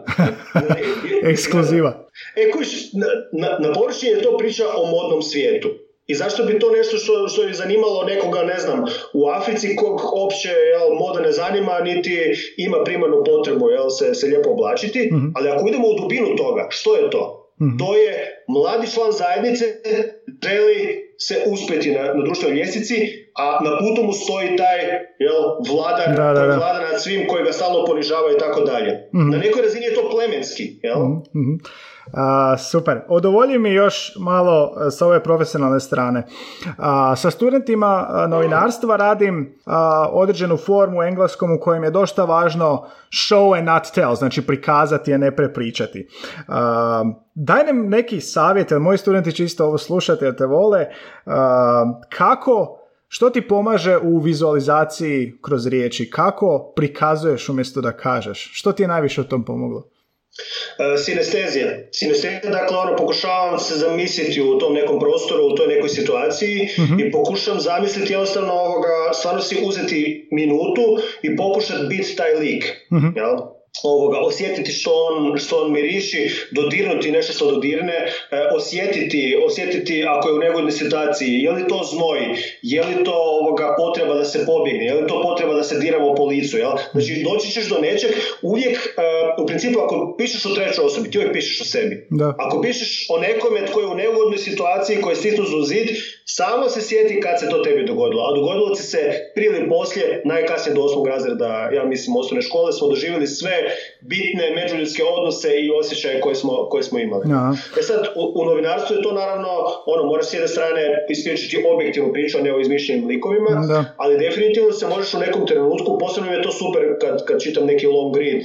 [1.32, 1.92] Ekskluziva.
[2.36, 3.08] E, kuš, na,
[3.42, 5.70] na, na površini je to priča o modnom svijetu.
[6.08, 10.02] I zašto bi to nešto što, što je zanimalo nekoga, ne znam, u Africi kog
[10.16, 15.34] opće jel, moda ne zanima, niti ima primarnu potrebu jel, se, se lijepo oblačiti, mm-hmm.
[15.36, 17.24] ali ako idemo u dubinu toga, što je to?
[17.62, 17.78] Mm-hmm.
[17.78, 19.66] To je mladi član zajednice
[20.44, 20.78] želi
[21.18, 22.96] se uspjeti na, na društvenoj ljestvici,
[23.36, 24.80] a na putu mu stoji taj
[25.20, 26.56] jel, vladar, da, da, da.
[26.58, 28.92] vlada nad svim koji ga stalno ponižava i tako dalje.
[28.92, 29.30] Mm-hmm.
[29.30, 30.80] Na nekoj razini je to plemenski.
[30.84, 31.00] Jel?
[31.00, 31.60] Mm-hmm.
[32.14, 33.02] A, super.
[33.08, 36.26] Odovolji mi još malo e, s ove profesionalne strane.
[36.78, 42.86] A, sa studentima e, novinarstva radim a, određenu formu engleskom u kojem je dosta važno
[43.12, 46.08] show and not tell, znači prikazati, a ne prepričati.
[47.36, 50.86] daj nam neki savjet, jer moji studenti će isto ovo slušati, jer te vole,
[52.10, 56.10] kako što ti pomaže u vizualizaciji kroz riječi?
[56.10, 58.52] Kako prikazuješ umjesto da kažeš?
[58.54, 59.84] Što ti je najviše u tom pomoglo?
[60.80, 61.68] E, sinestezija.
[61.92, 67.00] Sinestezija, dakle, ono, pokušavam se zamisliti u tom nekom prostoru, u toj nekoj situaciji uh
[67.00, 72.64] i pokušavam zamisliti jednostavno ovoga, stvarno si uzeti minutu i pokušati biti taj lik.
[72.92, 73.59] uh Jel?
[73.84, 78.10] Ovoga, osjetiti što on, što on miriši, dodirnuti nešto što dodirne, e,
[78.56, 82.20] osjetiti, osjetiti ako je u negodnoj situaciji, je li to znoj,
[82.62, 86.16] je li to ovoga, potreba da se pobjegne, je li to potreba da se diramo
[86.16, 86.72] po licu, jel?
[86.92, 91.18] Znači, doći ćeš do nečeg, uvijek, uh, u principu, ako pišeš o trećoj osobi, ti
[91.18, 92.08] uvijek pišeš o sebi.
[92.10, 92.36] Da.
[92.38, 95.88] Ako pišeš o nekome tko je u neugodnoj situaciji, koji je stisnu za zid,
[96.26, 98.22] samo se sjeti kad se to tebi dogodilo.
[98.24, 102.74] A dogodilo ti se prije ili poslije, najkasnije do osmog razreda, ja mislim, osnovne škole,
[102.74, 103.59] smo doživjeli sve
[104.02, 107.30] bitne međuljudske odnose i osjećaje koje smo, koje smo imali.
[107.30, 107.54] Ja.
[107.80, 109.48] E sad, u, u, novinarstvu je to naravno,
[109.86, 113.50] ono, moraš s jedne strane ispriječiti objektivnu priču, a ne o izmišljenim likovima,
[113.98, 117.88] ali definitivno se možeš u nekom trenutku, posebno je to super kad, kad čitam neki
[117.88, 118.42] long read,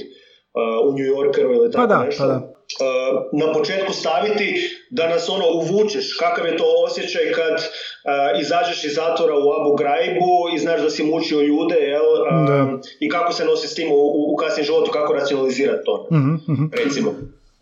[0.87, 2.23] u New Yorkeru ili tako Pa da, nešto.
[2.23, 2.54] pa da.
[2.79, 4.47] Uh, na početku staviti
[4.89, 9.75] da nas ono uvučeš, kakav je to osjećaj kad uh, izađeš iz zatvora u Abu
[9.75, 12.03] Graibu i znaš da si mučio ljude, jel?
[12.03, 12.79] Um, Da.
[12.99, 16.65] I kako se nosi s tim u, u, kasnijem životu, kako racionalizirati to, Mhm, mhm.
[16.83, 17.15] recimo.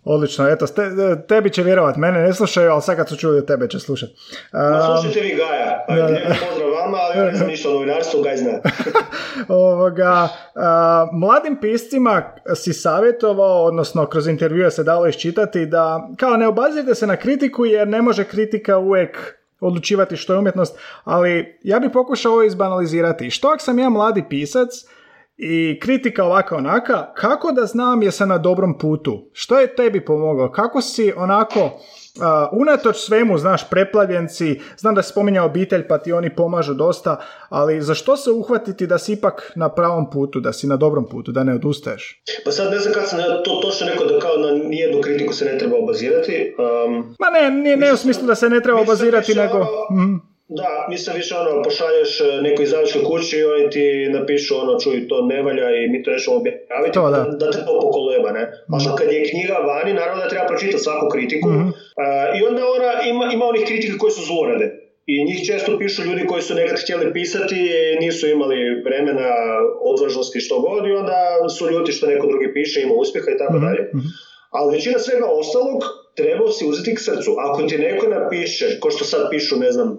[0.06, 0.82] Odlično, eto, ste,
[1.28, 4.10] tebi će vjerovat, mene ne slušaju, ali sad kad su čuli tebe će slušat.
[4.10, 8.52] Um, slušajte vi Gaja, lijepi pozdrav vama, ali ne znam ništa o novinarstvu, Gaj zna.
[9.56, 12.24] ovoga, a, mladim piscima
[12.56, 17.66] si savjetovao, odnosno kroz intervjue se dalo iščitati da kao ne obazirite se na kritiku
[17.66, 23.30] jer ne može kritika uvijek odlučivati što je umjetnost, ali ja bih pokušao ovo izbanalizirati.
[23.30, 24.70] Što ako sam ja mladi pisac
[25.38, 29.30] i kritika ovaka onaka, kako da znam jesam na dobrom putu?
[29.34, 30.52] Što je tebi pomoglo?
[30.52, 31.80] Kako si onako,
[32.22, 37.18] a, unatoč svemu, znaš, preplavljenci, znam da si spominjao obitelj pa ti oni pomažu dosta,
[37.50, 41.10] ali za što se uhvatiti da si ipak na pravom putu, da si na dobrom
[41.10, 42.22] putu, da ne odustaješ?
[42.46, 45.34] Pa sad ne znam kad sam ja to točno rekao da kao na nijednu kritiku
[45.34, 46.56] se ne treba obazirati.
[46.86, 49.58] Um, Ma ne, nije, ne u smislu da se ne treba obazirati, nego...
[49.58, 50.33] ono- Mhm.
[50.60, 53.86] Da, mislim više ono, pošalješ e, nekoj izdavačkoj kući i oni ti
[54.18, 57.22] napišu ono, čuj, to ne valja i mi to nećemo objaviti, To, da.
[57.42, 58.44] da te to pokoleba, ne?
[58.74, 61.68] A što kad je knjiga vani, naravno da treba pročitati svaku kritiku Mhm.
[61.70, 61.74] e,
[62.38, 64.68] i onda ona ima, ima onih kritika koji su zlorade.
[65.06, 67.60] I njih često pišu ljudi koji su nekad htjeli pisati,
[68.00, 69.30] nisu imali vremena,
[69.82, 71.18] odvažnosti što god i onda
[71.58, 73.92] su ljuti što neko drugi piše, ima uspjeha i tako dalje.
[74.50, 75.84] Ali većina svega ostalog
[76.16, 77.32] treba si uzeti k srcu.
[77.40, 79.98] Ako ti neko napiše, ko što sad pišu, ne znam,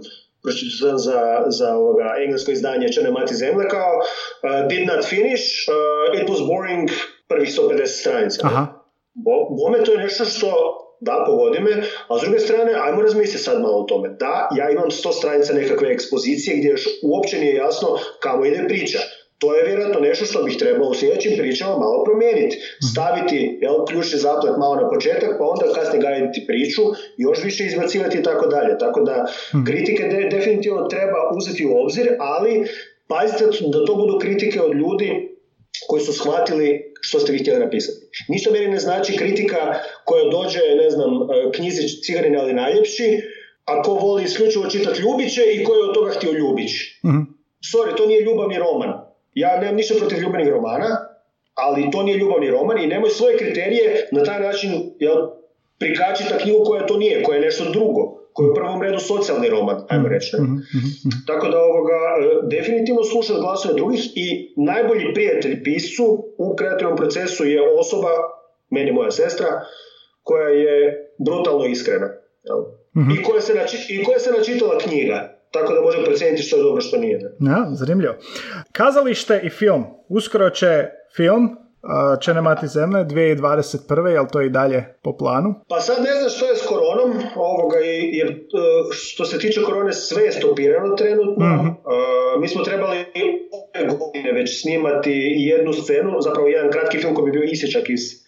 [0.52, 6.20] sam za, za ovoga englesko izdanje Čene mati zemlje kao uh, did not finish, uh,
[6.20, 6.90] it was boring
[7.28, 8.40] prvih 150 stranica.
[8.46, 8.66] Aha.
[9.14, 13.44] Bo, bome to je nešto što da, pogodi me, a s druge strane, ajmo razmisliti
[13.44, 14.08] sad malo o tome.
[14.08, 17.88] Da, ja imam 100 stranica nekakve ekspozicije gdje još uopće nije jasno
[18.22, 18.98] kamo ide priča.
[19.44, 22.56] To je vjerojatno nešto što bih trebao u sljedećim pričama malo promijeniti.
[22.92, 26.82] Staviti jel, ključni zaplet malo na početak, pa onda kasnije gajiti priču,
[27.16, 28.78] još više izbacivati i tako dalje.
[28.78, 29.26] Tako da
[29.66, 32.66] kritike de- definitivno treba uzeti u obzir, ali
[33.08, 35.10] pazite da to budu kritike od ljudi
[35.88, 37.98] koji su shvatili što ste vi htjeli napisati.
[38.28, 43.20] Ništa meni ne znači kritika koja dođe, ne znam, e, knjizi Cigarin ali najljepši,
[43.64, 46.70] a ko voli isključivo čitati Ljubiće i ko je od toga htio Ljubić.
[47.06, 47.20] Mhm.
[47.74, 49.13] Sorry, to nije ljubavni roman.
[49.34, 50.86] Ja nemam ništa protiv ljubavnih romana,
[51.54, 55.16] ali to nije ljubavni roman i nemoj svoje kriterije na taj način jel,
[55.78, 58.98] prikačiti na knjigu koja to nije, koja je nešto drugo, koja je u prvom redu
[59.00, 60.36] socijalni roman, ajmo reći.
[60.36, 60.42] ne?
[61.26, 66.04] Tako da ovoga, e, definitivno slušati glasove drugih i najbolji prijatelj piscu
[66.38, 68.08] u kreativnom procesu je osoba,
[68.70, 69.46] meni moja sestra,
[70.22, 70.76] koja je
[71.18, 72.08] brutalno iskrena.
[72.42, 72.58] jel?
[73.14, 75.38] I, koja se nači- I koja se načitala knjiga.
[75.54, 77.20] Tako da može procijeniti što je dobro, što nije.
[77.40, 78.14] Ja, zanimljivo.
[78.72, 79.84] Kazalište i film.
[80.08, 80.86] Uskoro će
[81.16, 81.56] film
[82.34, 84.06] uh, mati zemlje 2021.
[84.06, 85.54] Jel to i dalje po planu?
[85.68, 87.78] Pa sad ne znam što je s koronom, ovoga,
[88.12, 88.34] jer e,
[88.92, 91.46] što se tiče korone sve je stopirano trenutno.
[91.46, 91.66] Mhm.
[91.66, 91.72] E,
[92.40, 92.96] mi smo trebali
[93.52, 98.23] ove godine već snimati jednu scenu, zapravo jedan kratki film koji bi bio isječak iz,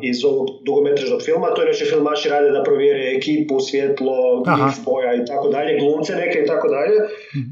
[0.00, 1.54] iz ovog dugometražnog filma.
[1.54, 6.12] To je nešto filmaši rade da provjere ekipu, svjetlo, glif boja i tako dalje, glumce
[6.16, 6.96] neke i tako dalje.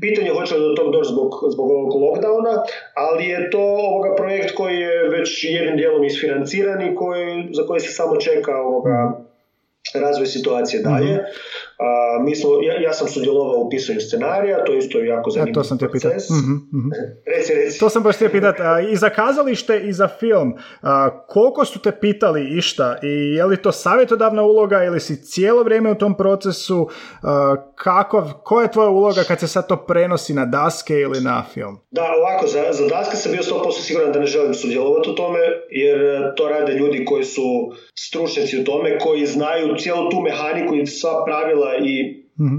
[0.00, 2.54] Pitanje hoće li do tog doći zbog, zbog ovog lockdowna,
[2.94, 7.80] ali je to ovoga projekt koji je već jednim dijelom isfinanciran i koji, za koji
[7.80, 8.96] se samo čeka ovoga
[9.94, 11.18] razvoj situacije dalje.
[11.80, 15.32] A, mi smo, ja, ja sam sudjelovao u pisanju scenarija, to je isto jako E,
[15.32, 16.30] zanimljiv to sam te proces.
[16.30, 16.88] Mhm, mhm.
[17.36, 17.80] Reci, reci.
[17.80, 18.62] To sam baš htio pitati.
[18.62, 20.54] a, I za kazalište i za film.
[20.82, 22.98] a, koliko su te pitali išta?
[23.02, 26.88] I je li to savjetodavna uloga ili si cijelo vrijeme u tom procesu?
[27.22, 31.44] A, kako, koja je tvoja uloga kad se sad to prenosi na daske ili na
[31.54, 31.78] film?
[31.90, 35.38] Da, ovako, za, za daske sam bio 100% siguran da ne želim sudjelovati u tome,
[35.70, 40.74] jer e, to rade ljudi koji su stručnjaci u tome, koji znaju cijelu tu mehaniku
[40.74, 42.56] i sva pravila i Mhm.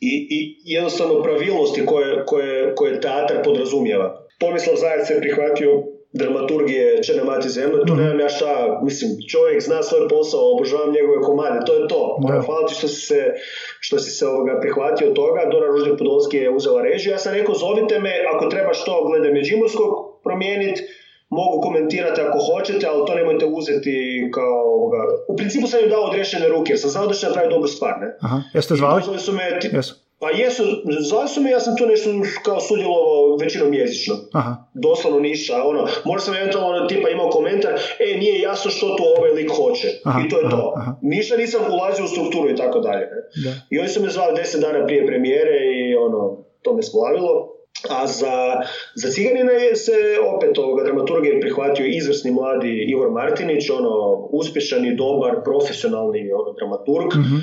[0.00, 0.38] i, i
[0.74, 4.26] jednostavno pravilnosti koje, koje, koje teatar podrazumijeva.
[4.38, 5.82] Tomislav Zajac se prihvatio
[6.12, 11.20] dramaturgije Čene mati zemlje, tu nemam ja šta, mislim, čovjek zna svoj posao, obožavam njegove
[11.22, 12.18] komade, to je to.
[12.28, 12.40] Da.
[12.46, 13.20] Hvala ti što si se,
[13.80, 17.54] što si se ovoga prihvatio toga, Dora Ružnik Podolski je uzela režiju, ja sam rekao
[17.54, 19.90] zovite me, ako treba što glede Međimurskog
[20.24, 20.82] promijeniti,
[21.28, 23.96] mogu komentirati ako hoćete, ali to nemojte uzeti
[24.34, 24.62] kao.
[25.28, 27.94] U principu sam im dao odrešene ruke, jer sam znao da će napraviti dobru stvar,
[28.00, 28.06] ne?
[28.20, 28.42] Aha.
[28.54, 29.00] Jeste zvali?
[29.00, 29.94] pozvali su me, ti- Jesu.
[30.20, 30.62] pa jesu,
[31.00, 32.10] zvali su me, ja sam tu nešto
[32.44, 34.14] kao sudjelovao većinom jezično.
[34.32, 34.56] Aha.
[34.74, 39.30] Doslovno ništa, ono, možda sam eventualno tipa imao komentar, e, nije jasno što tu ovaj
[39.30, 39.88] lik hoće.
[40.04, 40.72] Aha, I to je aha, to.
[40.76, 40.92] aha.
[41.02, 43.00] Ništa nisam ulazio u strukturu i tako dalje.
[43.06, 43.42] ne.
[43.44, 43.50] Da.
[43.70, 47.52] I oni su me zvali deset dana prije premijere i ono, to me splavilo.
[47.88, 48.62] A za,
[48.94, 49.92] za Ciganina je se
[50.36, 57.08] opet ovoga dramaturgije prihvatio izvrsni mladi Ivor Martinić, ono, uspješan i dobar, profesionalni ono, dramaturg.
[57.14, 57.36] Mhm.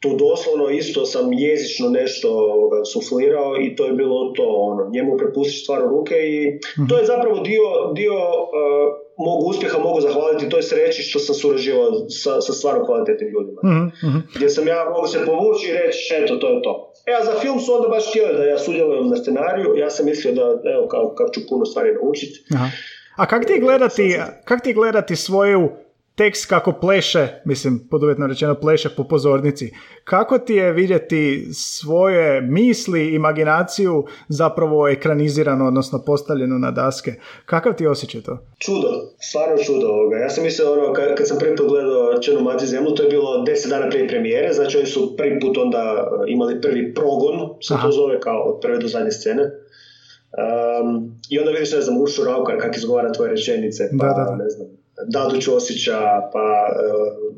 [0.00, 5.16] Tu doslovno isto sam jezično nešto ovoga, suflirao i to je bilo to, ono, njemu
[5.16, 10.48] prepustiš stvar u ruke i to je zapravo dio, dio uh, mog uspjeha, mogu zahvaliti
[10.48, 13.60] toj sreći što sam surađivao sa, sa stvarno kvalitetnim ljudima.
[13.64, 14.18] Mhm, mhm.
[14.34, 16.87] Gdje sam ja mogu se povući i reći, eto, to je to.
[17.06, 20.06] E, a za film su onda baš htjeli da ja sudjelujem na scenariju, ja sam
[20.06, 22.44] mislio da, evo, kao, kako ću puno stvari naučiti.
[22.54, 22.68] Aha.
[23.16, 25.70] A kak ti gledati, kak ti gledati svoju
[26.18, 29.72] tekst kako pleše, mislim, poduvjetno rečeno pleše po pozornici.
[30.04, 37.14] Kako ti je vidjeti svoje misli, imaginaciju zapravo ekranizirano, odnosno postavljeno na daske?
[37.46, 38.38] Kakav ti je osjećaj to?
[38.58, 38.88] Čudo,
[39.20, 40.16] stvarno čudo ovoga.
[40.16, 43.08] Ja sam mislio, ono, kad, kad sam prvi put gledao Černu mati zemlju, to je
[43.08, 47.74] bilo deset dana prije premijere, znači oni su prvi put onda imali prvi progon, se
[47.82, 49.42] to zove, kao od prve do zadnje scene.
[49.42, 54.24] Um, I onda vidiš, ne znam, Uršu Raukar, kak izgovara tvoje rečenice, pa, Da, da,
[54.30, 54.36] da.
[54.36, 54.68] ne znam,
[55.06, 55.98] Dadu Ćosića,
[56.32, 57.34] pa uh,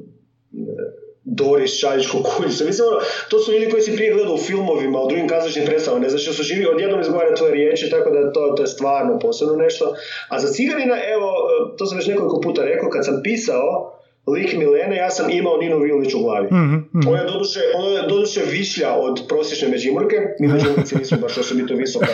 [1.25, 2.65] Doris Čalićku kuljicu.
[2.65, 6.03] Mislim, ono, to su ljudi koji si prije gledao u filmovima, u drugim kazališnim predstavama,
[6.03, 9.19] ne znaš što su živi, odjednom izgovara tvoje riječi, tako da to, to je stvarno
[9.19, 9.95] posebno nešto.
[10.29, 14.57] A za Ciganina, evo, e, to sam već nekoliko puta rekao, kad sam pisao lik
[14.57, 16.47] Milene, ja sam imao Ninu Vilnić u glavi.
[16.47, 17.09] Mhm, mhm.
[17.09, 21.75] Ona je doduše, ona je doduše višlja od prosječne Međimurke, mi Međimurci nismo baš osobito
[21.75, 22.07] visoka,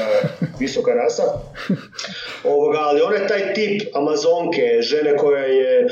[0.61, 1.23] visoka rasa,
[2.45, 5.87] Ovoga, ali ona je taj tip Amazonke, žene koja je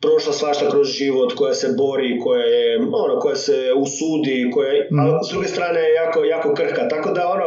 [0.00, 4.88] prošla svašta kroz život, koja se bori, koja je, ono, koja se usudi, koja je,
[5.00, 7.44] ali s druge strane je jako, jako krhka, tako da ono,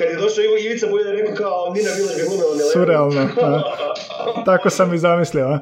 [0.00, 2.72] kad je došao Ivo Ivica Buljan je rekao kao Nina Vilnić bi glumila Milenu.
[2.72, 4.42] Surrealno, a?
[4.48, 5.58] Tako sam i zamislio, a?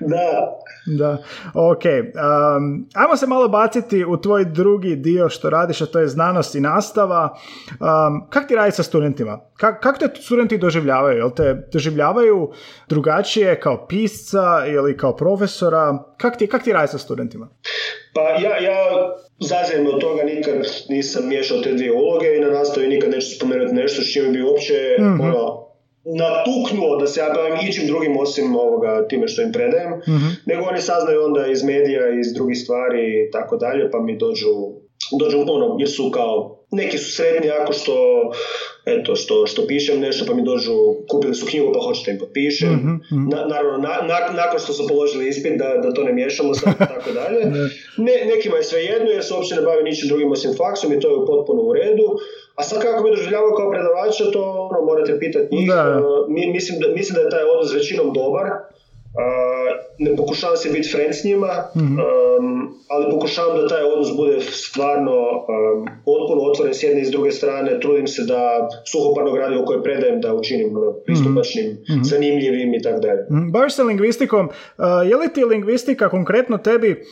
[0.00, 1.18] da, Da,
[1.54, 1.84] ok.
[1.84, 6.54] Um, ajmo se malo baciti u tvoj drugi dio što radiš, a to je znanost
[6.54, 7.38] i nastava.
[7.70, 9.40] Um, kak ti radi sa studentima?
[9.56, 11.16] Kak, kako te studenti doživljavaju?
[11.16, 12.50] Jel te doživljavaju
[12.88, 15.98] drugačije kao pisca ili kao profesora?
[16.16, 17.48] Kak ti, kak ti radi sa studentima?
[18.14, 18.76] Pa ja, ja
[19.40, 20.54] zazijem od toga nikad
[20.88, 24.42] nisam miješao te dvije uloge i na nastavi nikad neću spomenuti nešto s čime bi
[24.42, 25.20] uopće Mhm.
[25.20, 25.68] ono,
[26.04, 30.26] natuknuo da se ja bavim ičim drugim osim ovoga time što im predajem, Mhm.
[30.46, 34.46] nego oni saznaju onda iz medija, iz drugih stvari i tako dalje, pa mi dođu,
[35.18, 37.94] dođu ono, jer su kao, neki su srednji ako što,
[38.86, 40.72] eto, što, što pišem nešto, pa mi dođu,
[41.08, 42.72] kupili su knjigu pa hoćete im potpišem.
[42.72, 43.28] Mhm, mhm.
[43.30, 46.72] Na, naravno, na, na- nakon što su položili ispit, da, da to ne miješamo sad
[46.74, 47.40] i tako dalje.
[47.96, 51.00] Ne, nekima je sve jedno jer se uopće ne bave ničim drugim osim faksom i
[51.00, 52.06] to je potpuno u redu.
[52.54, 55.68] A sad kako me doživljavaju kao predavača, to ono, morate pitati njih.
[55.68, 55.82] Da.
[55.98, 58.46] Uh, mi, mislim, da, mislim da je taj odnos većinom dobar.
[59.98, 65.12] Ne pokušavam se biti friend s njima, um, ali pokušavam da taj odnos bude stvarno
[65.12, 67.80] um, potpuno otvoren s jedne i s druge strane.
[67.80, 73.26] Trudim se da suhoparno gradivo koje predajem da učinim ono, pristupačnim, zanimljivim i tako dalje.
[73.30, 74.46] Mm, Baviš se lingvistikom.
[74.46, 77.04] Uh, je li ti lingvistika konkretno tebi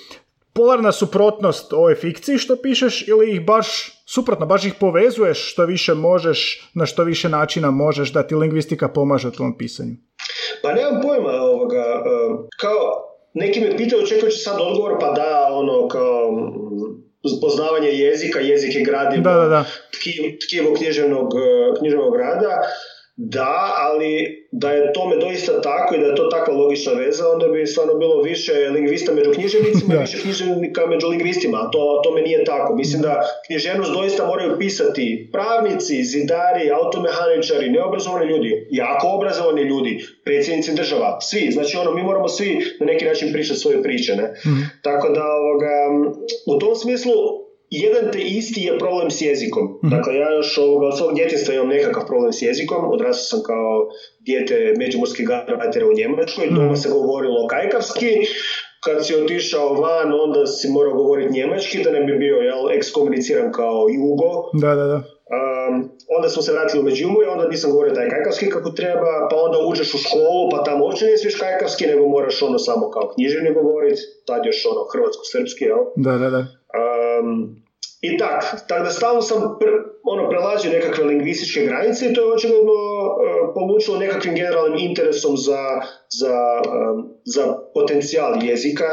[0.57, 5.95] polarna suprotnost ovoj fikciji što pišeš ili ih baš suprotno, baš ih povezuješ što više
[5.95, 9.95] možeš, na što više načina možeš da ti lingvistika pomaže u tvom pisanju?
[10.63, 11.31] Pa nemam pojma
[12.61, 16.51] kao neki me pitaju očekujući sad odgovor, pa da, ono, kao
[17.41, 19.65] poznavanje jezika, jezik je gradivo, Da, da, da.
[19.95, 22.61] tkivo, tkivo književnog, uh, književnog rada,
[23.17, 27.49] da, ali da je tome doista tako i da je to takva logična veza, onda
[27.49, 32.23] bi stvarno bilo više lingvista među književnicima i više književnika među lingvistima, a to tome
[32.23, 32.75] nije tako.
[32.75, 40.75] Mislim da književnost doista moraju pisati pravnici, zidari, automehaničari, neobrazovani ljudi, jako obrazovani ljudi, predsjednici
[40.75, 41.51] država, svi.
[41.51, 44.35] Znači ono, mi moramo svi na neki način pričati svoje priče, ne?
[44.83, 45.73] Tako da, ovoga,
[46.47, 47.13] u tom smislu,
[47.71, 49.79] jedan te isti je problem s jezikom.
[49.83, 52.93] Dakle, ja još ovoga, od svog djetinstva imam nekakav problem s jezikom.
[52.93, 53.89] Odrastao sam kao
[54.27, 56.47] dijete međumorskih garbajtera u Njemačkoj.
[56.51, 58.11] Doma se govorilo kajkavski.
[58.85, 63.53] Kad si otišao van, onda si morao govoriti njemački, da ne bi bio jel, ekskomuniciran
[63.53, 64.31] kao jugo.
[64.53, 65.03] Da, da, da.
[65.37, 69.37] Um, onda smo se vratili u Međimurje, onda nisam govorio taj kajkavski kako treba, pa
[69.37, 73.11] onda uđeš u školu, pa tamo uopće ne smiješ kajkavski, nego moraš ono samo kao
[73.15, 75.83] književni govoriti, tad još ono hrvatsko-srpski, jel?
[75.97, 76.43] Da, da, da.
[77.21, 77.57] Um,
[78.01, 82.35] I tak, tako da stalno sam pr- ono, prelazio nekakve lingvističke granice i to je
[82.35, 85.63] očigledno uh, polučilo nekakvim generalnim interesom za,
[86.21, 86.37] za,
[86.93, 88.85] um, za potencijal jezika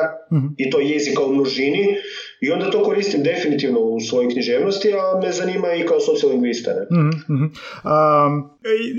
[0.58, 1.98] i to jezika u množini
[2.42, 6.72] i onda to koristim definitivno u svojoj književnosti, a me zanima i kao sociolingvista.
[6.74, 6.82] Ne?
[6.92, 7.44] Mhm, mhm.
[7.44, 8.50] Um,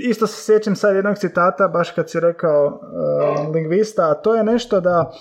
[0.09, 4.43] isto se sjećam sad jednog citata, baš kad si rekao uh, lingvista, a to je
[4.43, 5.11] nešto da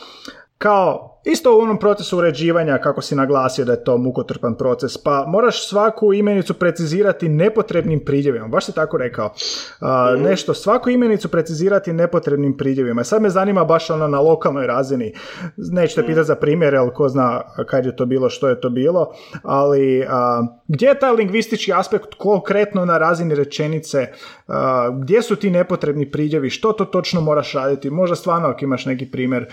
[0.64, 5.24] kao isto u onom procesu uređivanja kako si naglasio da je to mukotrpan proces, pa
[5.28, 9.32] moraš svaku imenicu precizirati nepotrebnim pridjevima, baš si tako rekao.
[9.80, 13.04] A, nešto, svaku imenicu precizirati nepotrebnim pridjevima.
[13.04, 15.12] Sad me zanima baš ono na lokalnoj razini.
[15.56, 19.12] Nećete pitati za primjer, jer ko zna kad je to bilo, što je to bilo,
[19.42, 24.06] ali a, gdje je taj lingvistički aspekt konkretno na razini rečenice,
[24.48, 28.86] a, gdje su ti nepotrebni pridjevi, što to točno moraš raditi, možda stvarno ako imaš
[28.86, 29.46] neki primjer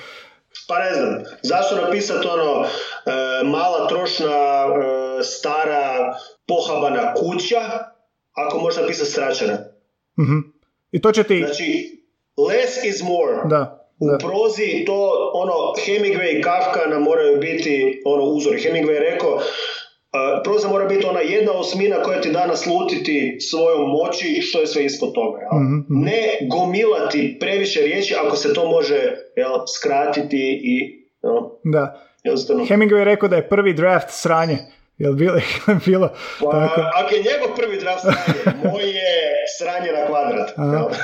[0.67, 2.67] Pa ne znam, zašto napisati ono e,
[3.43, 6.15] mala trošna e, stara
[6.47, 7.61] pohabana kuća
[8.33, 9.57] ako možeš napisati sračana?
[10.19, 10.37] Mhm.
[10.91, 11.43] I to će ti...
[11.45, 11.97] Znači,
[12.49, 13.41] less is more.
[13.45, 14.17] Da, U da.
[14.17, 18.59] prozi to, ono, Hemingway i Kafka nam moraju biti, ono, uzori.
[18.59, 19.39] Hemingway je rekao,
[20.43, 24.85] proza mora biti ona jedna osmina koja ti da naslutiti svojom moći što je sve
[24.85, 25.39] ispod toga.
[25.39, 25.61] Jel?
[25.61, 26.05] Mhm, mhm.
[26.05, 28.99] Ne gomilati previše riječi ako se to može
[29.35, 31.33] jel, skratiti i jel,
[31.63, 32.01] da.
[32.23, 32.65] jednostavno...
[32.65, 34.57] Hemingway je rekao da je prvi draft sranje.
[34.97, 35.39] Jel bilo,
[35.85, 36.09] bilo
[36.39, 36.81] Pa, tako?
[36.81, 40.53] ako je njegov prvi draft sranje, moj je sranje na kvadrat.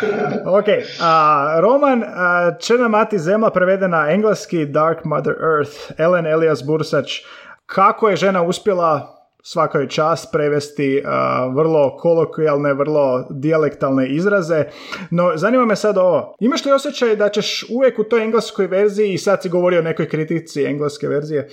[0.59, 0.65] Ok,
[1.01, 7.21] a, roman a, Črna mati zemlja preveden na engleski Dark Mother Earth, Ellen Elias Bursač.
[7.67, 9.13] Kako je žena uspjela
[9.43, 14.63] svaka joj čast prevesti a, vrlo kolokvijalne, vrlo dijalektalne izraze.
[15.11, 16.35] No, zanima me sad ovo.
[16.39, 19.83] Imaš li osjećaj da ćeš uvijek u toj engleskoj verziji, i sad si govorio o
[19.83, 21.49] nekoj kritici engleske verzije,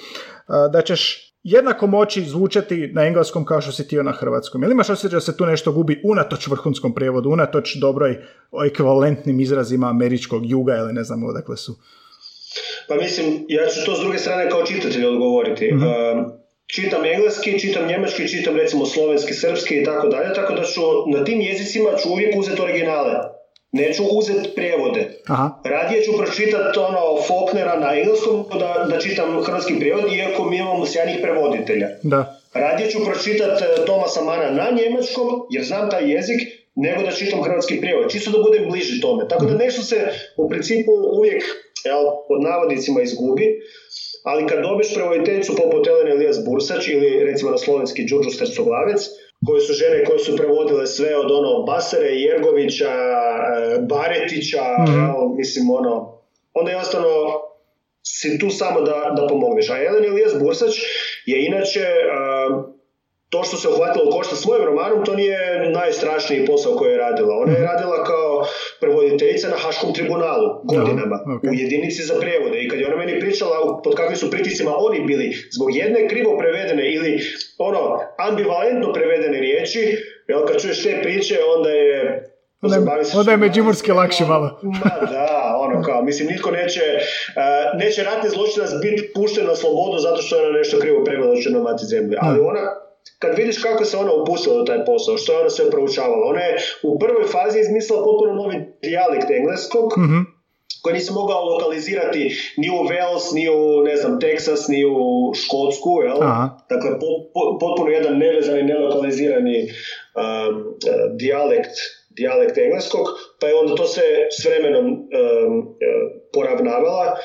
[0.46, 4.62] a, da ćeš jednako moći zvučati na engleskom kao što si ti na hrvatskom.
[4.62, 8.18] Ili imaš osjećaj da se tu nešto gubi unatoč vrhunskom prijevodu, unatoč dobroj
[8.66, 11.76] ekvivalentnim izrazima američkog juga ili ne znam odakle su.
[12.88, 15.70] Pa mislim, ja ću to s druge strane kao čitatelj odgovoriti.
[15.72, 16.32] Um,
[16.66, 21.24] čitam engleski, čitam njemački, čitam recimo slovenski, srpski i tako dalje, tako da ću na
[21.24, 23.14] tim jezicima ću uvijek uzeti originale.
[23.72, 25.10] Neću uzeti prijevode.
[25.26, 25.50] Aha.
[25.64, 30.86] Radije ću pročitati ono Faulknera na engleskom da, da čitam hrvatski prijevod, iako mi imamo
[30.86, 31.88] sjajnih prevoditelja.
[32.02, 32.40] Da.
[32.54, 36.40] Radije ću pročitati e, Tomasa Mana na njemačkom, jer znam taj jezik,
[36.74, 39.28] nego da čitam hrvatski prijevod, čisto da budem bliži tome.
[39.28, 41.42] Tako da nešto se u principu uvijek,
[41.84, 43.46] jel, pod navodnicima izgubi,
[44.24, 49.00] ali kad dobiš prevoditeljicu poput Elene Elias Bursač ili recimo na slovenski Đurđu Stercoglavec,
[49.46, 54.64] koje su žene koje su prevodile sve od ono Basare, Jergovića, e, Baretića,
[54.96, 55.94] jel, mislim ono,
[56.54, 57.08] onda jednostavno
[58.02, 59.70] si tu samo da, da pomogneš.
[59.70, 60.74] A Ellen Elias Bursač
[61.26, 62.74] je inače um,
[63.30, 67.34] to što se uhvatila u košta svojim romanom, to nije najstrašniji posao koji je radila.
[67.42, 68.23] Ona je radila kao
[68.80, 71.42] prevoditeljica na Haškom tribunalu godinama, Aha, ok.
[71.44, 72.58] u jedinici za prevode.
[72.58, 76.38] I kad je ona meni pričala pod kakvim su pritiscima oni bili zbog jedne krivo
[76.38, 77.20] prevedene ili
[77.58, 77.80] ono
[78.18, 79.96] ambivalentno prevedene riječi,
[80.28, 82.24] jel, kad čuješ te priče, onda je
[83.16, 84.60] Onda je- međimurski lakše malo.
[84.74, 85.26] Ma da,
[85.58, 90.36] ono kao, mislim, nitko neće, uh, neće ratni zločinac biti pušten na slobodu zato što
[90.36, 92.16] je ona nešto krivo prevela Črnoj mati zemlji.
[92.20, 92.60] Ali ona,
[93.18, 96.40] kad vidiš kako se ona upustila u taj posao, što je ona sve proučavala, ona
[96.40, 100.18] je u prvoj fazi izmislila potpuno novi dijalekt engleskog, Mhm.
[100.82, 102.22] koji nisi mogao lokalizirati
[102.56, 104.98] ni u Wales, ni u, ne znam, Texas, ni u
[105.34, 106.22] Škotsku, jel?
[106.22, 106.48] Aha.
[106.70, 109.68] Dakle, po- po- potpuno jedan nevezani, nelokalizirani um,
[110.56, 110.64] uh,
[111.16, 111.76] dijalekt,
[112.10, 113.06] dijalekt engleskog,
[113.40, 114.02] pa je onda to se
[114.40, 117.16] s vremenom um, uh, poravnavala.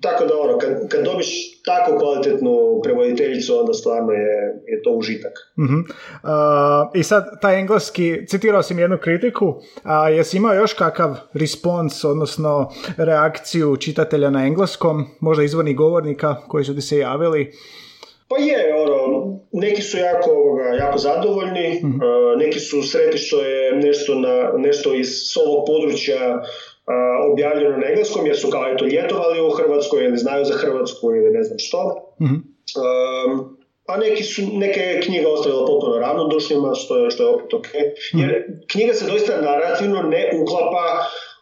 [0.00, 1.28] Tako da ono, kad, kad dobiš
[1.64, 5.32] tako kvalitetnu prevoditeljicu, onda stvarno je, je to užitak.
[5.58, 5.80] Mhm.
[6.22, 12.04] A, I sad, taj engleski, citirao sam jednu kritiku, a jesi imao još kakav respons,
[12.04, 17.52] odnosno reakciju čitatelja na engleskom, možda izvornih govornika koji su ti se javili?
[18.28, 23.72] Pa je, ono, neki su jako, ovoga, jako zadovoljni, uh, neki su sretni što je
[23.72, 25.08] nešto, na, nešto iz
[25.46, 26.42] ovog područja uh,
[27.32, 31.30] objavljeno na engleskom, jer su kao eto ljetovali u Hrvatskoj ili znaju za Hrvatsku ili
[31.30, 31.80] ne znam što.
[32.22, 32.34] Mhm.
[32.34, 37.54] Um, a neki su, neke je knjiga ostavila potpuno ravnodušnjima, što je, što je opet
[37.54, 37.66] ok.
[38.12, 40.84] Jer knjiga se doista narativno ne uklapa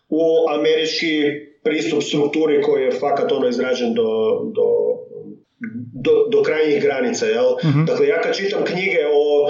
[0.09, 0.23] u
[0.55, 1.23] američki
[1.63, 4.09] pristup strukturi koji je fakat ono izrađen do,
[4.55, 4.67] do,
[6.05, 7.57] do, do krajnjih granica, jel?
[7.87, 9.49] Dakle, ja kad čitam knjige o,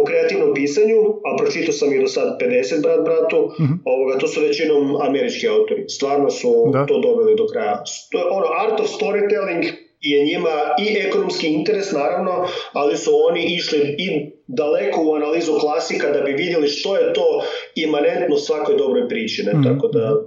[0.00, 3.50] o kreativnom pisanju, a pročitao sam ih do sad 50 brat bratu,
[3.84, 5.84] ovoga, to su većinom američki autori.
[5.88, 6.86] Stvarno su Da.
[6.86, 7.82] to doveli do kraja.
[8.10, 9.64] To je ono, art of storytelling
[10.00, 16.10] je njima i ekonomski interes naravno, ali su oni išli i daleko u analizu klasika
[16.10, 17.42] da bi vidjeli što je to
[17.74, 19.52] imanentno svakoj dobroj priči, ne?
[19.64, 20.22] Tako da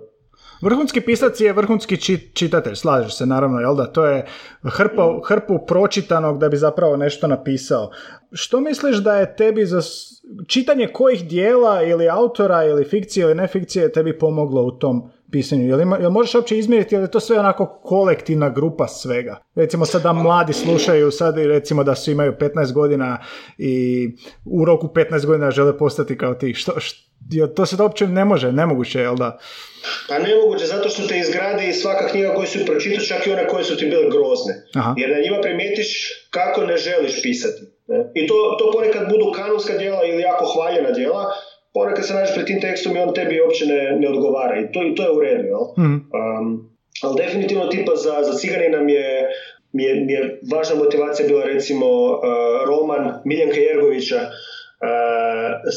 [0.63, 3.85] Vrhunski pisac je vrhunski či- čitatelj, slažeš se naravno, jel da?
[3.85, 4.25] To je
[4.63, 7.91] hrpa, hrpu pročitanog da bi zapravo nešto napisao.
[8.31, 9.81] Što misliš da je tebi za
[10.47, 15.11] čitanje kojih dijela ili autora ili fikcije ili ne fikcije je tebi pomoglo u tom
[15.33, 15.67] pisanju?
[15.67, 19.37] Jel, ima, jel možeš uopće izmjeriti, je to sve onako kolektivna grupa svega?
[19.55, 23.17] Recimo sad da mladi slušaju, sad i recimo da su imaju 15 godina
[23.57, 24.07] i
[24.45, 26.53] u roku 15 godina žele postati kao ti.
[26.53, 26.71] Što,
[27.55, 29.37] to se da uopće ne može, nemoguće, jel da?
[30.09, 33.63] Pa nemoguće, zato što te izgradi svaka knjiga koju su pročitao, čak i one koje
[33.63, 34.53] su ti bile grozne.
[34.75, 34.93] Aha.
[34.97, 37.61] Jer na njima primijetiš kako ne želiš pisati.
[37.87, 38.11] Ne?
[38.15, 41.33] I to, to ponekad budu kanonska djela ili jako hvaljena djela,
[41.73, 44.59] ponekad se nađeš pred tim tekstom i on tebi uopće ne, ne odgovara.
[44.59, 45.65] I to, i to je u redu, jel?
[45.77, 45.93] Mm.
[45.93, 46.69] Um,
[47.03, 49.27] ali definitivno tipa za, za cigani nam je
[49.73, 52.19] mi je, mi je važna motivacija bila recimo uh,
[52.67, 54.29] roman Miljenka Jergovića uh,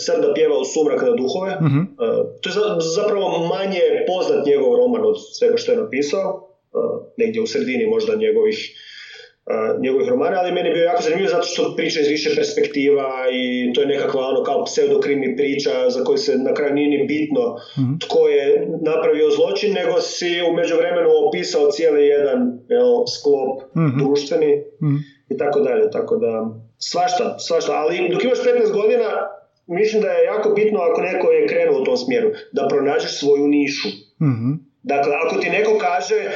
[0.05, 1.51] Srba pjeva u sumrak na duhove.
[1.51, 1.97] Mm-hmm.
[2.01, 2.55] Uh, to je
[2.97, 6.29] zapravo manje poznat njegov roman od svega što je napisao.
[6.73, 8.59] Uh, negdje u sredini možda njegovih
[9.81, 13.73] njegovih romana, ali meni je bio jako zanimljivo zato što priča iz više perspektiva i
[13.73, 17.57] to je nekakva ono kao pseudokrimi priča za koju se na kraju nije ni bitno
[17.79, 22.39] mm tko je napravio zločin, nego si u međuvremenu opisao cijeli jedan
[22.69, 24.97] jel, sklop mm društveni mm
[25.31, 29.09] i tako dalje, tako da svašta, svašta, ali dok imaš 15 godina
[29.67, 33.49] mislim da je jako bitno ako neko je krenuo u tom smjeru, da pronađeš svoju
[33.49, 33.89] nišu.
[34.21, 36.31] mm Dakle, ako ti neko kaže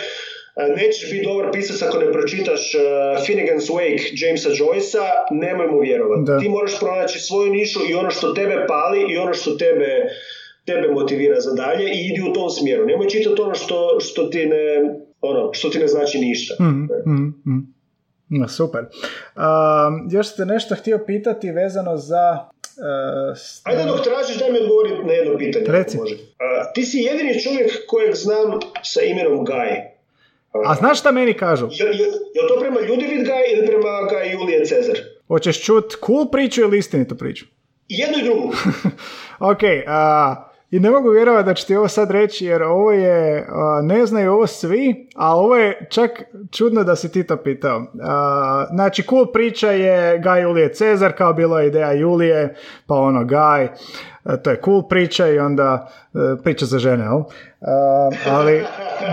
[0.68, 2.80] nećeš biti dobar pisac ako ne pročitaš uh,
[3.26, 6.44] Finnegan's Wake Jamesa Joycea, nemoj mu vjerovati.
[6.44, 9.88] Ti moraš pronaći svoju nišu i ono što tebe pali i ono što tebe,
[10.64, 12.86] tebe motivira za dalje i idi u tom smjeru.
[12.86, 16.54] Nemoj čitati ono što, što, ti, ne, ono, što ti ne znači ništa.
[16.64, 16.88] Mm,
[18.30, 18.80] No, super.
[18.80, 19.42] Uh,
[20.10, 22.38] još ste nešto htio pitati vezano za...
[22.42, 25.64] Uh, Ajde dok tražiš daj mi odgovoriti na jedno pitanje.
[25.68, 25.96] Reci.
[25.96, 26.14] Može.
[26.14, 26.20] Uh,
[26.74, 29.99] ti si jedini čovjek kojeg znam sa imenom Guy.
[30.66, 31.66] A znaš šta meni kažu?
[31.70, 34.96] Je, je, je to prema Ljudevit Gaj ili prema Gaj Julije Cezar?
[35.28, 37.46] Hoćeš čut cool priču ili istinitu priču?
[37.88, 38.52] Jednu i drugu.
[39.52, 43.46] ok, a, i ne mogu vjerovati da ću ti ovo sad reći jer ovo je,
[43.82, 46.10] ne znaju ovo svi, a ovo je čak
[46.52, 47.86] čudno da si ti to pitao.
[48.72, 52.54] znači, cool priča je Gaj Julije Cezar, kao bila ideja Julije,
[52.86, 53.68] pa ono Gaj,
[54.42, 57.22] to je cool priča i onda e, priča za žene, jel?
[58.26, 58.64] ali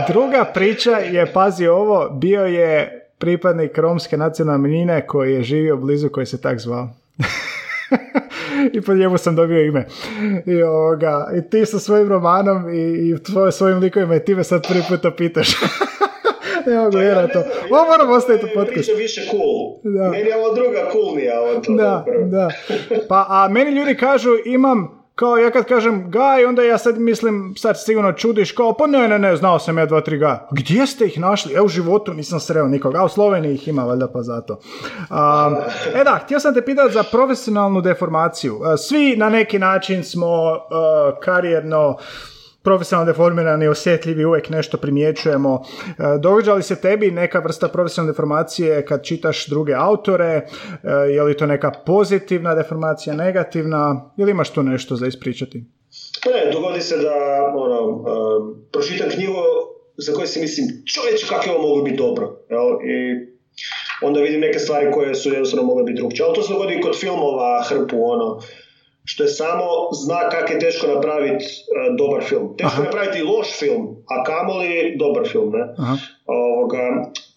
[0.08, 6.10] druga priča je, pazi ovo, bio je pripadnik romske nacionalne manjine koji je živio blizu
[6.10, 6.90] koji se tak zvao.
[8.74, 9.86] I po njemu sam dobio ime.
[10.46, 14.44] I, ovoga, i ti sa svojim romanom i, i tvoj, svojim likovima i ti me
[14.44, 15.48] sad prvi puta pitaš.
[16.68, 17.44] ne mogu vjerati to.
[17.72, 18.90] Ovo moram ostaviti u podcast.
[18.98, 19.94] više cool.
[19.94, 20.10] Da.
[20.10, 21.42] Meni je ovo druga coolnija.
[21.42, 22.50] Ovo to da, da.
[23.10, 27.54] Pa, a meni ljudi kažu imam kao ja kad kažem gaj, onda ja sad mislim,
[27.58, 30.48] sad sigurno čudiš, kao pa ne, ne, ne, znao sam ja dva, tri gaja.
[30.52, 31.54] Gdje ste ih našli?
[31.54, 34.60] E, u životu nisam sreo nikoga, a u Sloveniji ih ima, valjda pa zato.
[35.96, 38.60] e da, htio sam te pitati za profesionalnu deformaciju.
[38.78, 40.58] Svi na neki način smo uh,
[41.20, 41.98] karijerno
[42.68, 45.64] profesionalno deformirani, osjetljivi, uvijek nešto primjećujemo.
[45.88, 50.28] E, događa li se tebi neka vrsta profesionalne deformacije kad čitaš druge autore?
[50.28, 50.46] E,
[51.14, 54.12] je li to neka pozitivna deformacija, negativna?
[54.18, 55.58] Ili imaš tu nešto za ispričati?
[56.26, 57.16] Ne, dogodi se da
[57.56, 58.04] ono, um,
[58.72, 59.34] pročitam knjigu
[59.98, 62.26] za koje si mislim, čovječ, kako je ovo moglo biti dobro.
[62.50, 62.68] Jel?
[62.94, 62.94] I
[64.02, 66.26] onda vidim neke stvari koje su jednostavno mogle biti drugčije.
[66.26, 68.40] Ali to se dogodi kod filmova hrpu, ono,
[69.10, 69.66] što je samo
[70.04, 72.58] znak kako je teško napraviti uh, dobar film.
[72.58, 73.84] Teško je napraviti loš film,
[74.14, 75.50] a kamoli dobar film.
[75.52, 75.64] Ne?
[76.26, 76.84] Ovoga,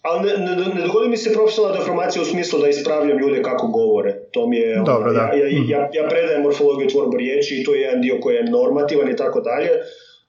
[0.01, 3.67] ali ne, ne, ne, dogodi mi se profesionalna deformacija u smislu da ispravljam ljude kako
[3.67, 4.13] govore.
[4.31, 7.73] To mi je, Dobro, ono, ja, ja, ja, ja, predajem morfologiju tvorbu riječi i to
[7.73, 9.69] je jedan dio koji je normativan i tako dalje,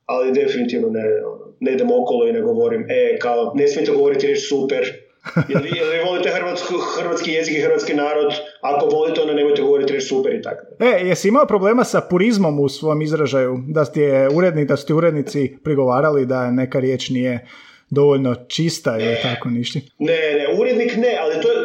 [0.07, 4.27] ali definitivno ne, ono, ne idem okolo i ne govorim, e, kao, ne smijete govoriti
[4.27, 5.02] riječ super,
[5.49, 5.71] Jel vi,
[6.07, 8.33] volite hrvatsku, hrvatski jezik i hrvatski narod?
[8.61, 10.67] Ako volite, onda nemojte govoriti reći super i tako.
[10.81, 13.59] E, jesi imao problema sa purizmom u svom izražaju?
[13.69, 17.47] Da ste uredni, da ste urednici prigovarali da neka riječ nije
[17.95, 19.79] dovoljno čista ili tako ništa?
[19.99, 21.59] Ne, ne, urednik ne, ali to je,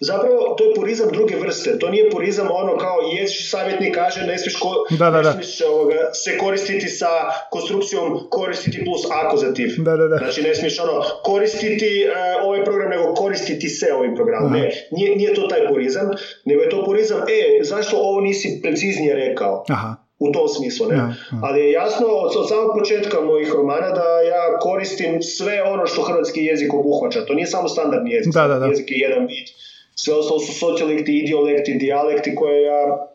[0.00, 1.78] zapravo to je purizam druge vrste.
[1.78, 5.28] To nije purizam ono kao jezični savjetnik kaže ne smiješ, ko, da, da, da.
[5.28, 7.06] Ne smiješ ovoga, se koristiti sa
[7.50, 9.68] konstrukcijom koristiti plus akuzativ.
[9.78, 10.16] Da, da, da.
[10.16, 14.52] Znači ne smiješ ono koristiti uh, ovaj program nego koristiti se ovim programom.
[14.52, 16.10] Ne, nije, nije to taj purizam,
[16.44, 19.64] nego je to purizam, e, zašto ovo nisi preciznije rekao?
[19.68, 20.88] Aha u tom smislu.
[20.88, 20.96] Ne?
[20.96, 25.86] Ja, Ali je jasno od, od samog početka mojih romana da ja koristim sve ono
[25.86, 27.24] što hrvatski jezik obuhvaća.
[27.26, 28.34] To nije samo standardni jezik.
[28.34, 28.66] Da, da, da.
[28.66, 29.46] Jezik je jedan vid.
[29.94, 33.10] Sve ostalo su sociolekti, ideolekti, dijalekti koje ja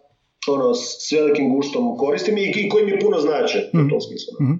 [0.47, 3.78] ono, s velikim guštom koristim i, i koji mi puno znače mm.
[3.78, 3.89] u mhm.
[3.89, 4.34] tom smislu.
[4.41, 4.60] Mm-hmm.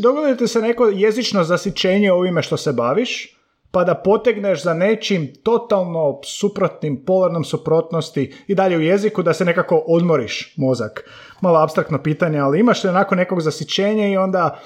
[0.00, 3.37] Dogodite se neko jezično zasićenje ovime što se baviš?
[3.70, 9.44] Pa da potegneš za nečim totalno suprotnim, polarnom suprotnosti i dalje u jeziku da se
[9.44, 11.10] nekako odmoriš mozak.
[11.40, 14.60] Malo abstraktno pitanje, ali imaš li onako nekog zasićenja i onda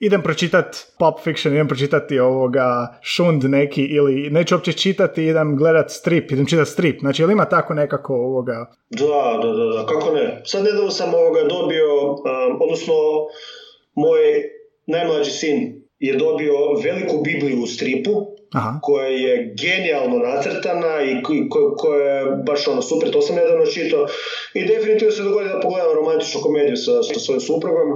[0.00, 5.90] idem pročitat Pulp Fiction, idem pročitati ovoga Šund neki ili neću uopće čitati, idem gledat
[5.90, 7.00] strip, idem čitat strip.
[7.00, 8.66] Znači, ili ima tako nekako ovoga...
[8.90, 10.42] Da, da, da, da, kako ne.
[10.44, 12.94] Sad nedavno sam ovoga dobio, um, odnosno
[13.94, 14.20] moj
[14.86, 16.52] najmlađi sin je dobio
[16.84, 18.10] veliku Bibliju u stripu,
[18.54, 18.78] Aha.
[18.82, 24.06] koja je genijalno nacrtana i ko- koja je baš ono super, to sam nedavno čitao
[24.54, 27.88] i definitivno se dogodi da pogledam romantičnu komediju sa, sa svojim suprugom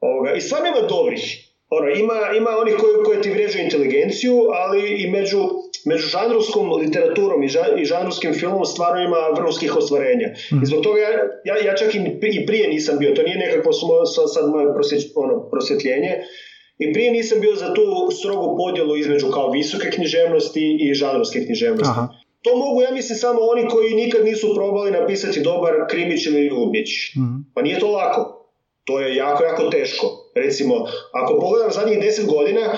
[0.00, 0.32] ovoga.
[0.32, 5.10] i stvarno ima dobrih ono, ima, ima onih koji, koji ti vrijeđaju inteligenciju, ali i
[5.10, 5.38] među,
[5.84, 10.28] među žanrovskom literaturom i, ža- i žanrovskim filmom stvarno ima vrhunskih ostvarenja.
[10.62, 11.10] I zbog toga ja,
[11.44, 15.50] ja, ja čak i, prije nisam bio, to nije nekakvo smo, sad, moje prosvjeć, ono,
[15.50, 16.12] prosvjetljenje,
[16.78, 21.90] i prije nisam bio za tu strogu podjelu između kao visoke književnosti i žanrovske književnosti.
[21.90, 22.08] Aha.
[22.42, 26.88] To mogu, ja mislim, samo oni koji nikad nisu probali napisati dobar krimić ili ljubić.
[27.54, 28.34] Pa nije to lako.
[28.84, 30.06] To je jako, jako teško.
[30.36, 30.74] Recimo,
[31.12, 32.76] ako pogledam zadnjih deset godina, uh,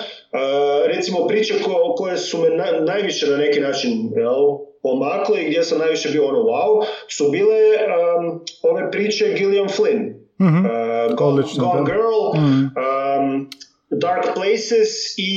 [0.86, 4.34] recimo priče ko, koje su me na- najviše na neki način jel,
[4.82, 10.14] pomakle i gdje sam najviše bio ono wow, su bile um, ove priče Gillian Flynn.
[10.40, 10.56] Mhm.
[10.58, 11.42] Uh, Gone.
[11.86, 12.62] Girl, Mhm.
[12.62, 13.50] um,
[13.90, 15.32] Dark Places i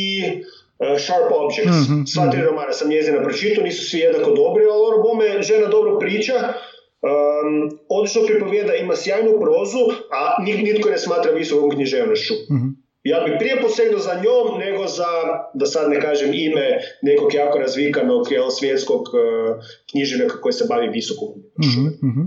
[0.79, 1.89] uh, Sharp Objects.
[1.89, 5.67] Mhm, Sva tri romana sam njezina pročitao, nisu svi jednako dobri, ali ono bome žena
[5.67, 12.33] dobro priča, um, odlično pripovijeda, ima sjajnu prozu, a nitko ne smatra visokom književnošću.
[12.51, 12.82] Mhm.
[13.03, 15.11] Ja bi prije posegnuo za njom nego za,
[15.53, 20.87] da sad ne kažem ime nekog jako razvikanog jel, svjetskog uh, književnika koji se bavi
[20.87, 21.27] visokom.
[21.65, 22.21] Mhm, mhm.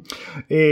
[0.49, 0.65] I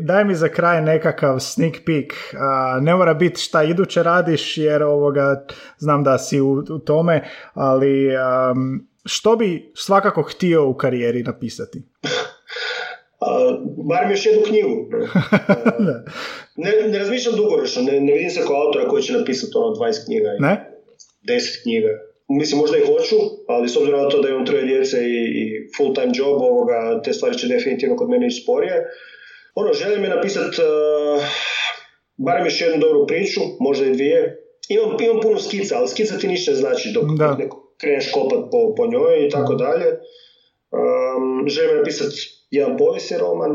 [0.00, 2.12] daj mi za kraj nekakav sneak peek.
[2.38, 5.46] A, ne mora biti šta iduće radiš, jer ovoga,
[5.78, 7.24] znam da si u, u tome,
[7.54, 11.82] ali am, što bi svakako htio u karijeri napisati?
[13.20, 13.58] A,
[13.88, 14.88] barem još jednu knjigu.
[15.86, 16.04] Da.
[16.56, 20.04] Ne, ne razmišljam dugoročno, ne, ne vidim se kao autora koji će napisati ono 20
[20.04, 20.70] knjiga i Ne?
[21.28, 21.88] 10 knjiga.
[22.28, 23.16] Mislim, možda i hoću,
[23.48, 25.42] ali s obzirom na to da imam troje djece i, i
[25.76, 28.86] full time job, ovoga, te stvari će definitivno kod mene ići sporije.
[29.54, 31.22] Ono, želim je napisati uh,
[32.16, 34.38] barem još jednu dobru priču, možda i dvije.
[34.68, 37.36] Imam, imam puno skica, ali skica ti ništa ne znači dok Da.
[37.36, 39.86] neko kreneš kopat po, po njoj i tako dalje.
[40.70, 42.16] Um, želim napisati
[42.50, 43.50] jedan povijesni roman,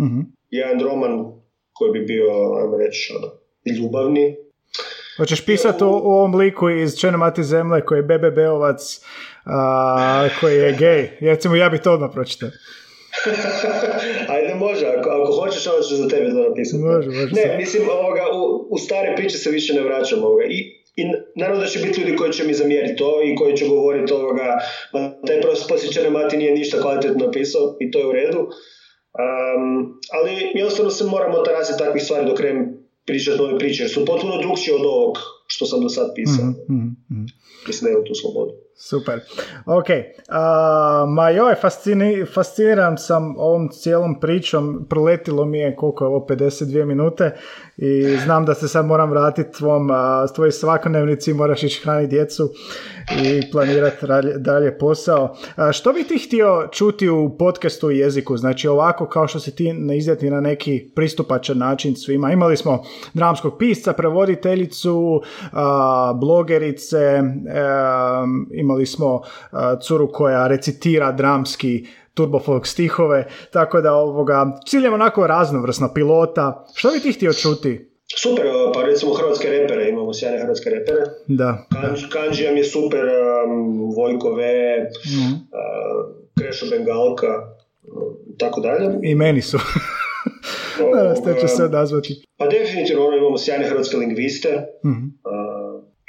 [0.00, 0.20] Mhm.
[0.50, 1.35] jedan roman
[1.78, 2.26] koji bi bio,
[2.62, 3.28] ajmo reći, ono,
[3.78, 4.36] ljubavni.
[5.16, 9.00] Hoćeš pisati o, o ovom liku iz Čene mati zemlje koji je Bebe Beovac,
[9.44, 11.08] a, koji je gej.
[11.20, 12.48] Recimo, ja bi to odmah pročitao.
[14.34, 16.82] Ajde, može, ako, ako hoćeš, ovo ću za tebe to napisati.
[16.82, 17.56] Može, može Ne, sad.
[17.56, 20.44] mislim, ovoga, u, u stare priče se više ne vraćam ovoga.
[20.44, 20.58] I,
[20.96, 21.02] i
[21.36, 24.58] naravno da će biti ljudi koji će mi zamjeriti to i koji će govoriti ovoga,
[24.92, 28.48] ma, taj posjećane mati nije ništa kvalitetno napisao i to je u redu.
[29.16, 34.04] Um, ali jednostavno se moramo otarasiti takvih stvari dok krenem pričati nove priče, jer su
[34.04, 36.46] potpuno drugčije od ovog što sam do sad pisao.
[36.70, 37.24] Mhm, mhm.
[37.66, 38.52] Mislim da imam tu slobodu.
[38.78, 39.20] Super.
[39.66, 39.86] Ok.
[40.28, 44.86] A, ma joj, fascini, fasciniran sam ovom cijelom pričom.
[44.88, 47.36] Proletilo mi je koliko je ovo 52 minute
[47.76, 52.50] i znam da se sad moram vratiti tvom, a, tvojoj svakodnevnici, moraš ići hraniti djecu
[53.22, 54.06] i planirati
[54.36, 55.36] dalje, posao.
[55.56, 58.36] A, što bi ti htio čuti u podcastu i jeziku?
[58.36, 62.32] Znači ovako kao što si ti ne iznijeti na neki pristupačan način svima.
[62.32, 62.82] Imali smo
[63.14, 65.22] dramskog pisca, prevoditeljicu,
[66.20, 69.22] blogerice, em, imali smo
[69.78, 73.20] curu koja recitira dramski turbofolk stihove,
[73.52, 76.66] tako da ovoga, cilj je onako raznovrsno pilota.
[76.74, 77.90] Što bi ti htio čuti?
[78.16, 78.44] Super,
[78.74, 81.00] pa recimo hrvatske repere, imamo sjajne hrvatske repere.
[81.28, 81.66] Da.
[81.72, 84.42] Kanđ, Kanđija mi je super, um, Vojko V,
[85.06, 85.32] Mhm.
[85.32, 85.38] uh,
[86.36, 88.02] Krešo Bengalka, uh,
[88.38, 88.98] tako dalje.
[89.02, 89.58] I meni su.
[90.94, 92.24] Danas te ću se odazvati.
[92.36, 94.48] Pa definitivno ono, imamo sjajne hrvatske lingviste.
[94.84, 95.04] Mhm.
[95.24, 95.45] Uh,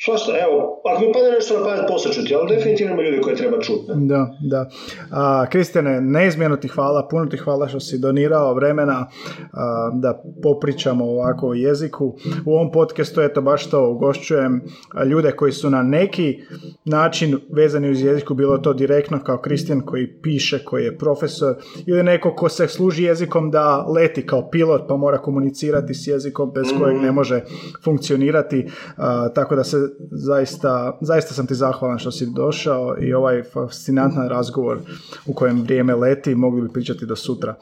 [0.06, 3.62] svašta, evo, ako mi padne nešto na pamet poslušati, ali definitivno ima ljudi koje treba
[3.62, 3.84] čuti.
[3.88, 4.08] ne?
[4.08, 4.70] Da, da.
[5.12, 9.08] A, Kristjane, neizmjerno ti hvala, puno ti hvala što si donirao vremena
[9.54, 12.16] a, da popričamo ovako o jeziku.
[12.45, 14.62] U ovom podcastu, eto, baš to ugošćujem
[15.06, 16.39] ljude koji su na neki
[16.86, 22.04] način vezani uz jeziku, bilo to direktno kao Kristijan koji piše, koji je profesor, ili
[22.04, 26.68] neko ko se služi jezikom da leti kao pilot pa mora komunicirati s jezikom bez
[26.80, 27.41] kojeg ne može
[27.84, 28.68] funkcionirati.
[28.98, 34.29] A, tako da se zaista, zaista sam ti zahvalan što si došao i ovaj fascinantan
[34.29, 34.79] razgovor
[35.25, 37.55] u kojem vrijeme leti, mogli bi pričati do sutra,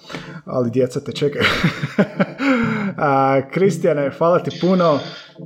[0.45, 1.45] ali djeca te čekaju.
[3.53, 4.99] Kristijane, hvala ti puno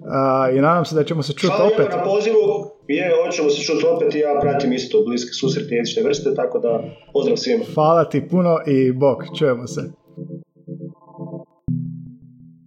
[0.07, 1.79] a, i nadam se da ćemo se čuti Hvala opet.
[1.79, 2.39] lijepo na pozivu,
[2.87, 6.83] je, hoćemo se čuti opet i ja pratim isto bliske susretne jezične vrste, tako da
[7.13, 7.63] pozdrav svima.
[7.73, 9.81] Hvala ti puno i bok, čujemo se.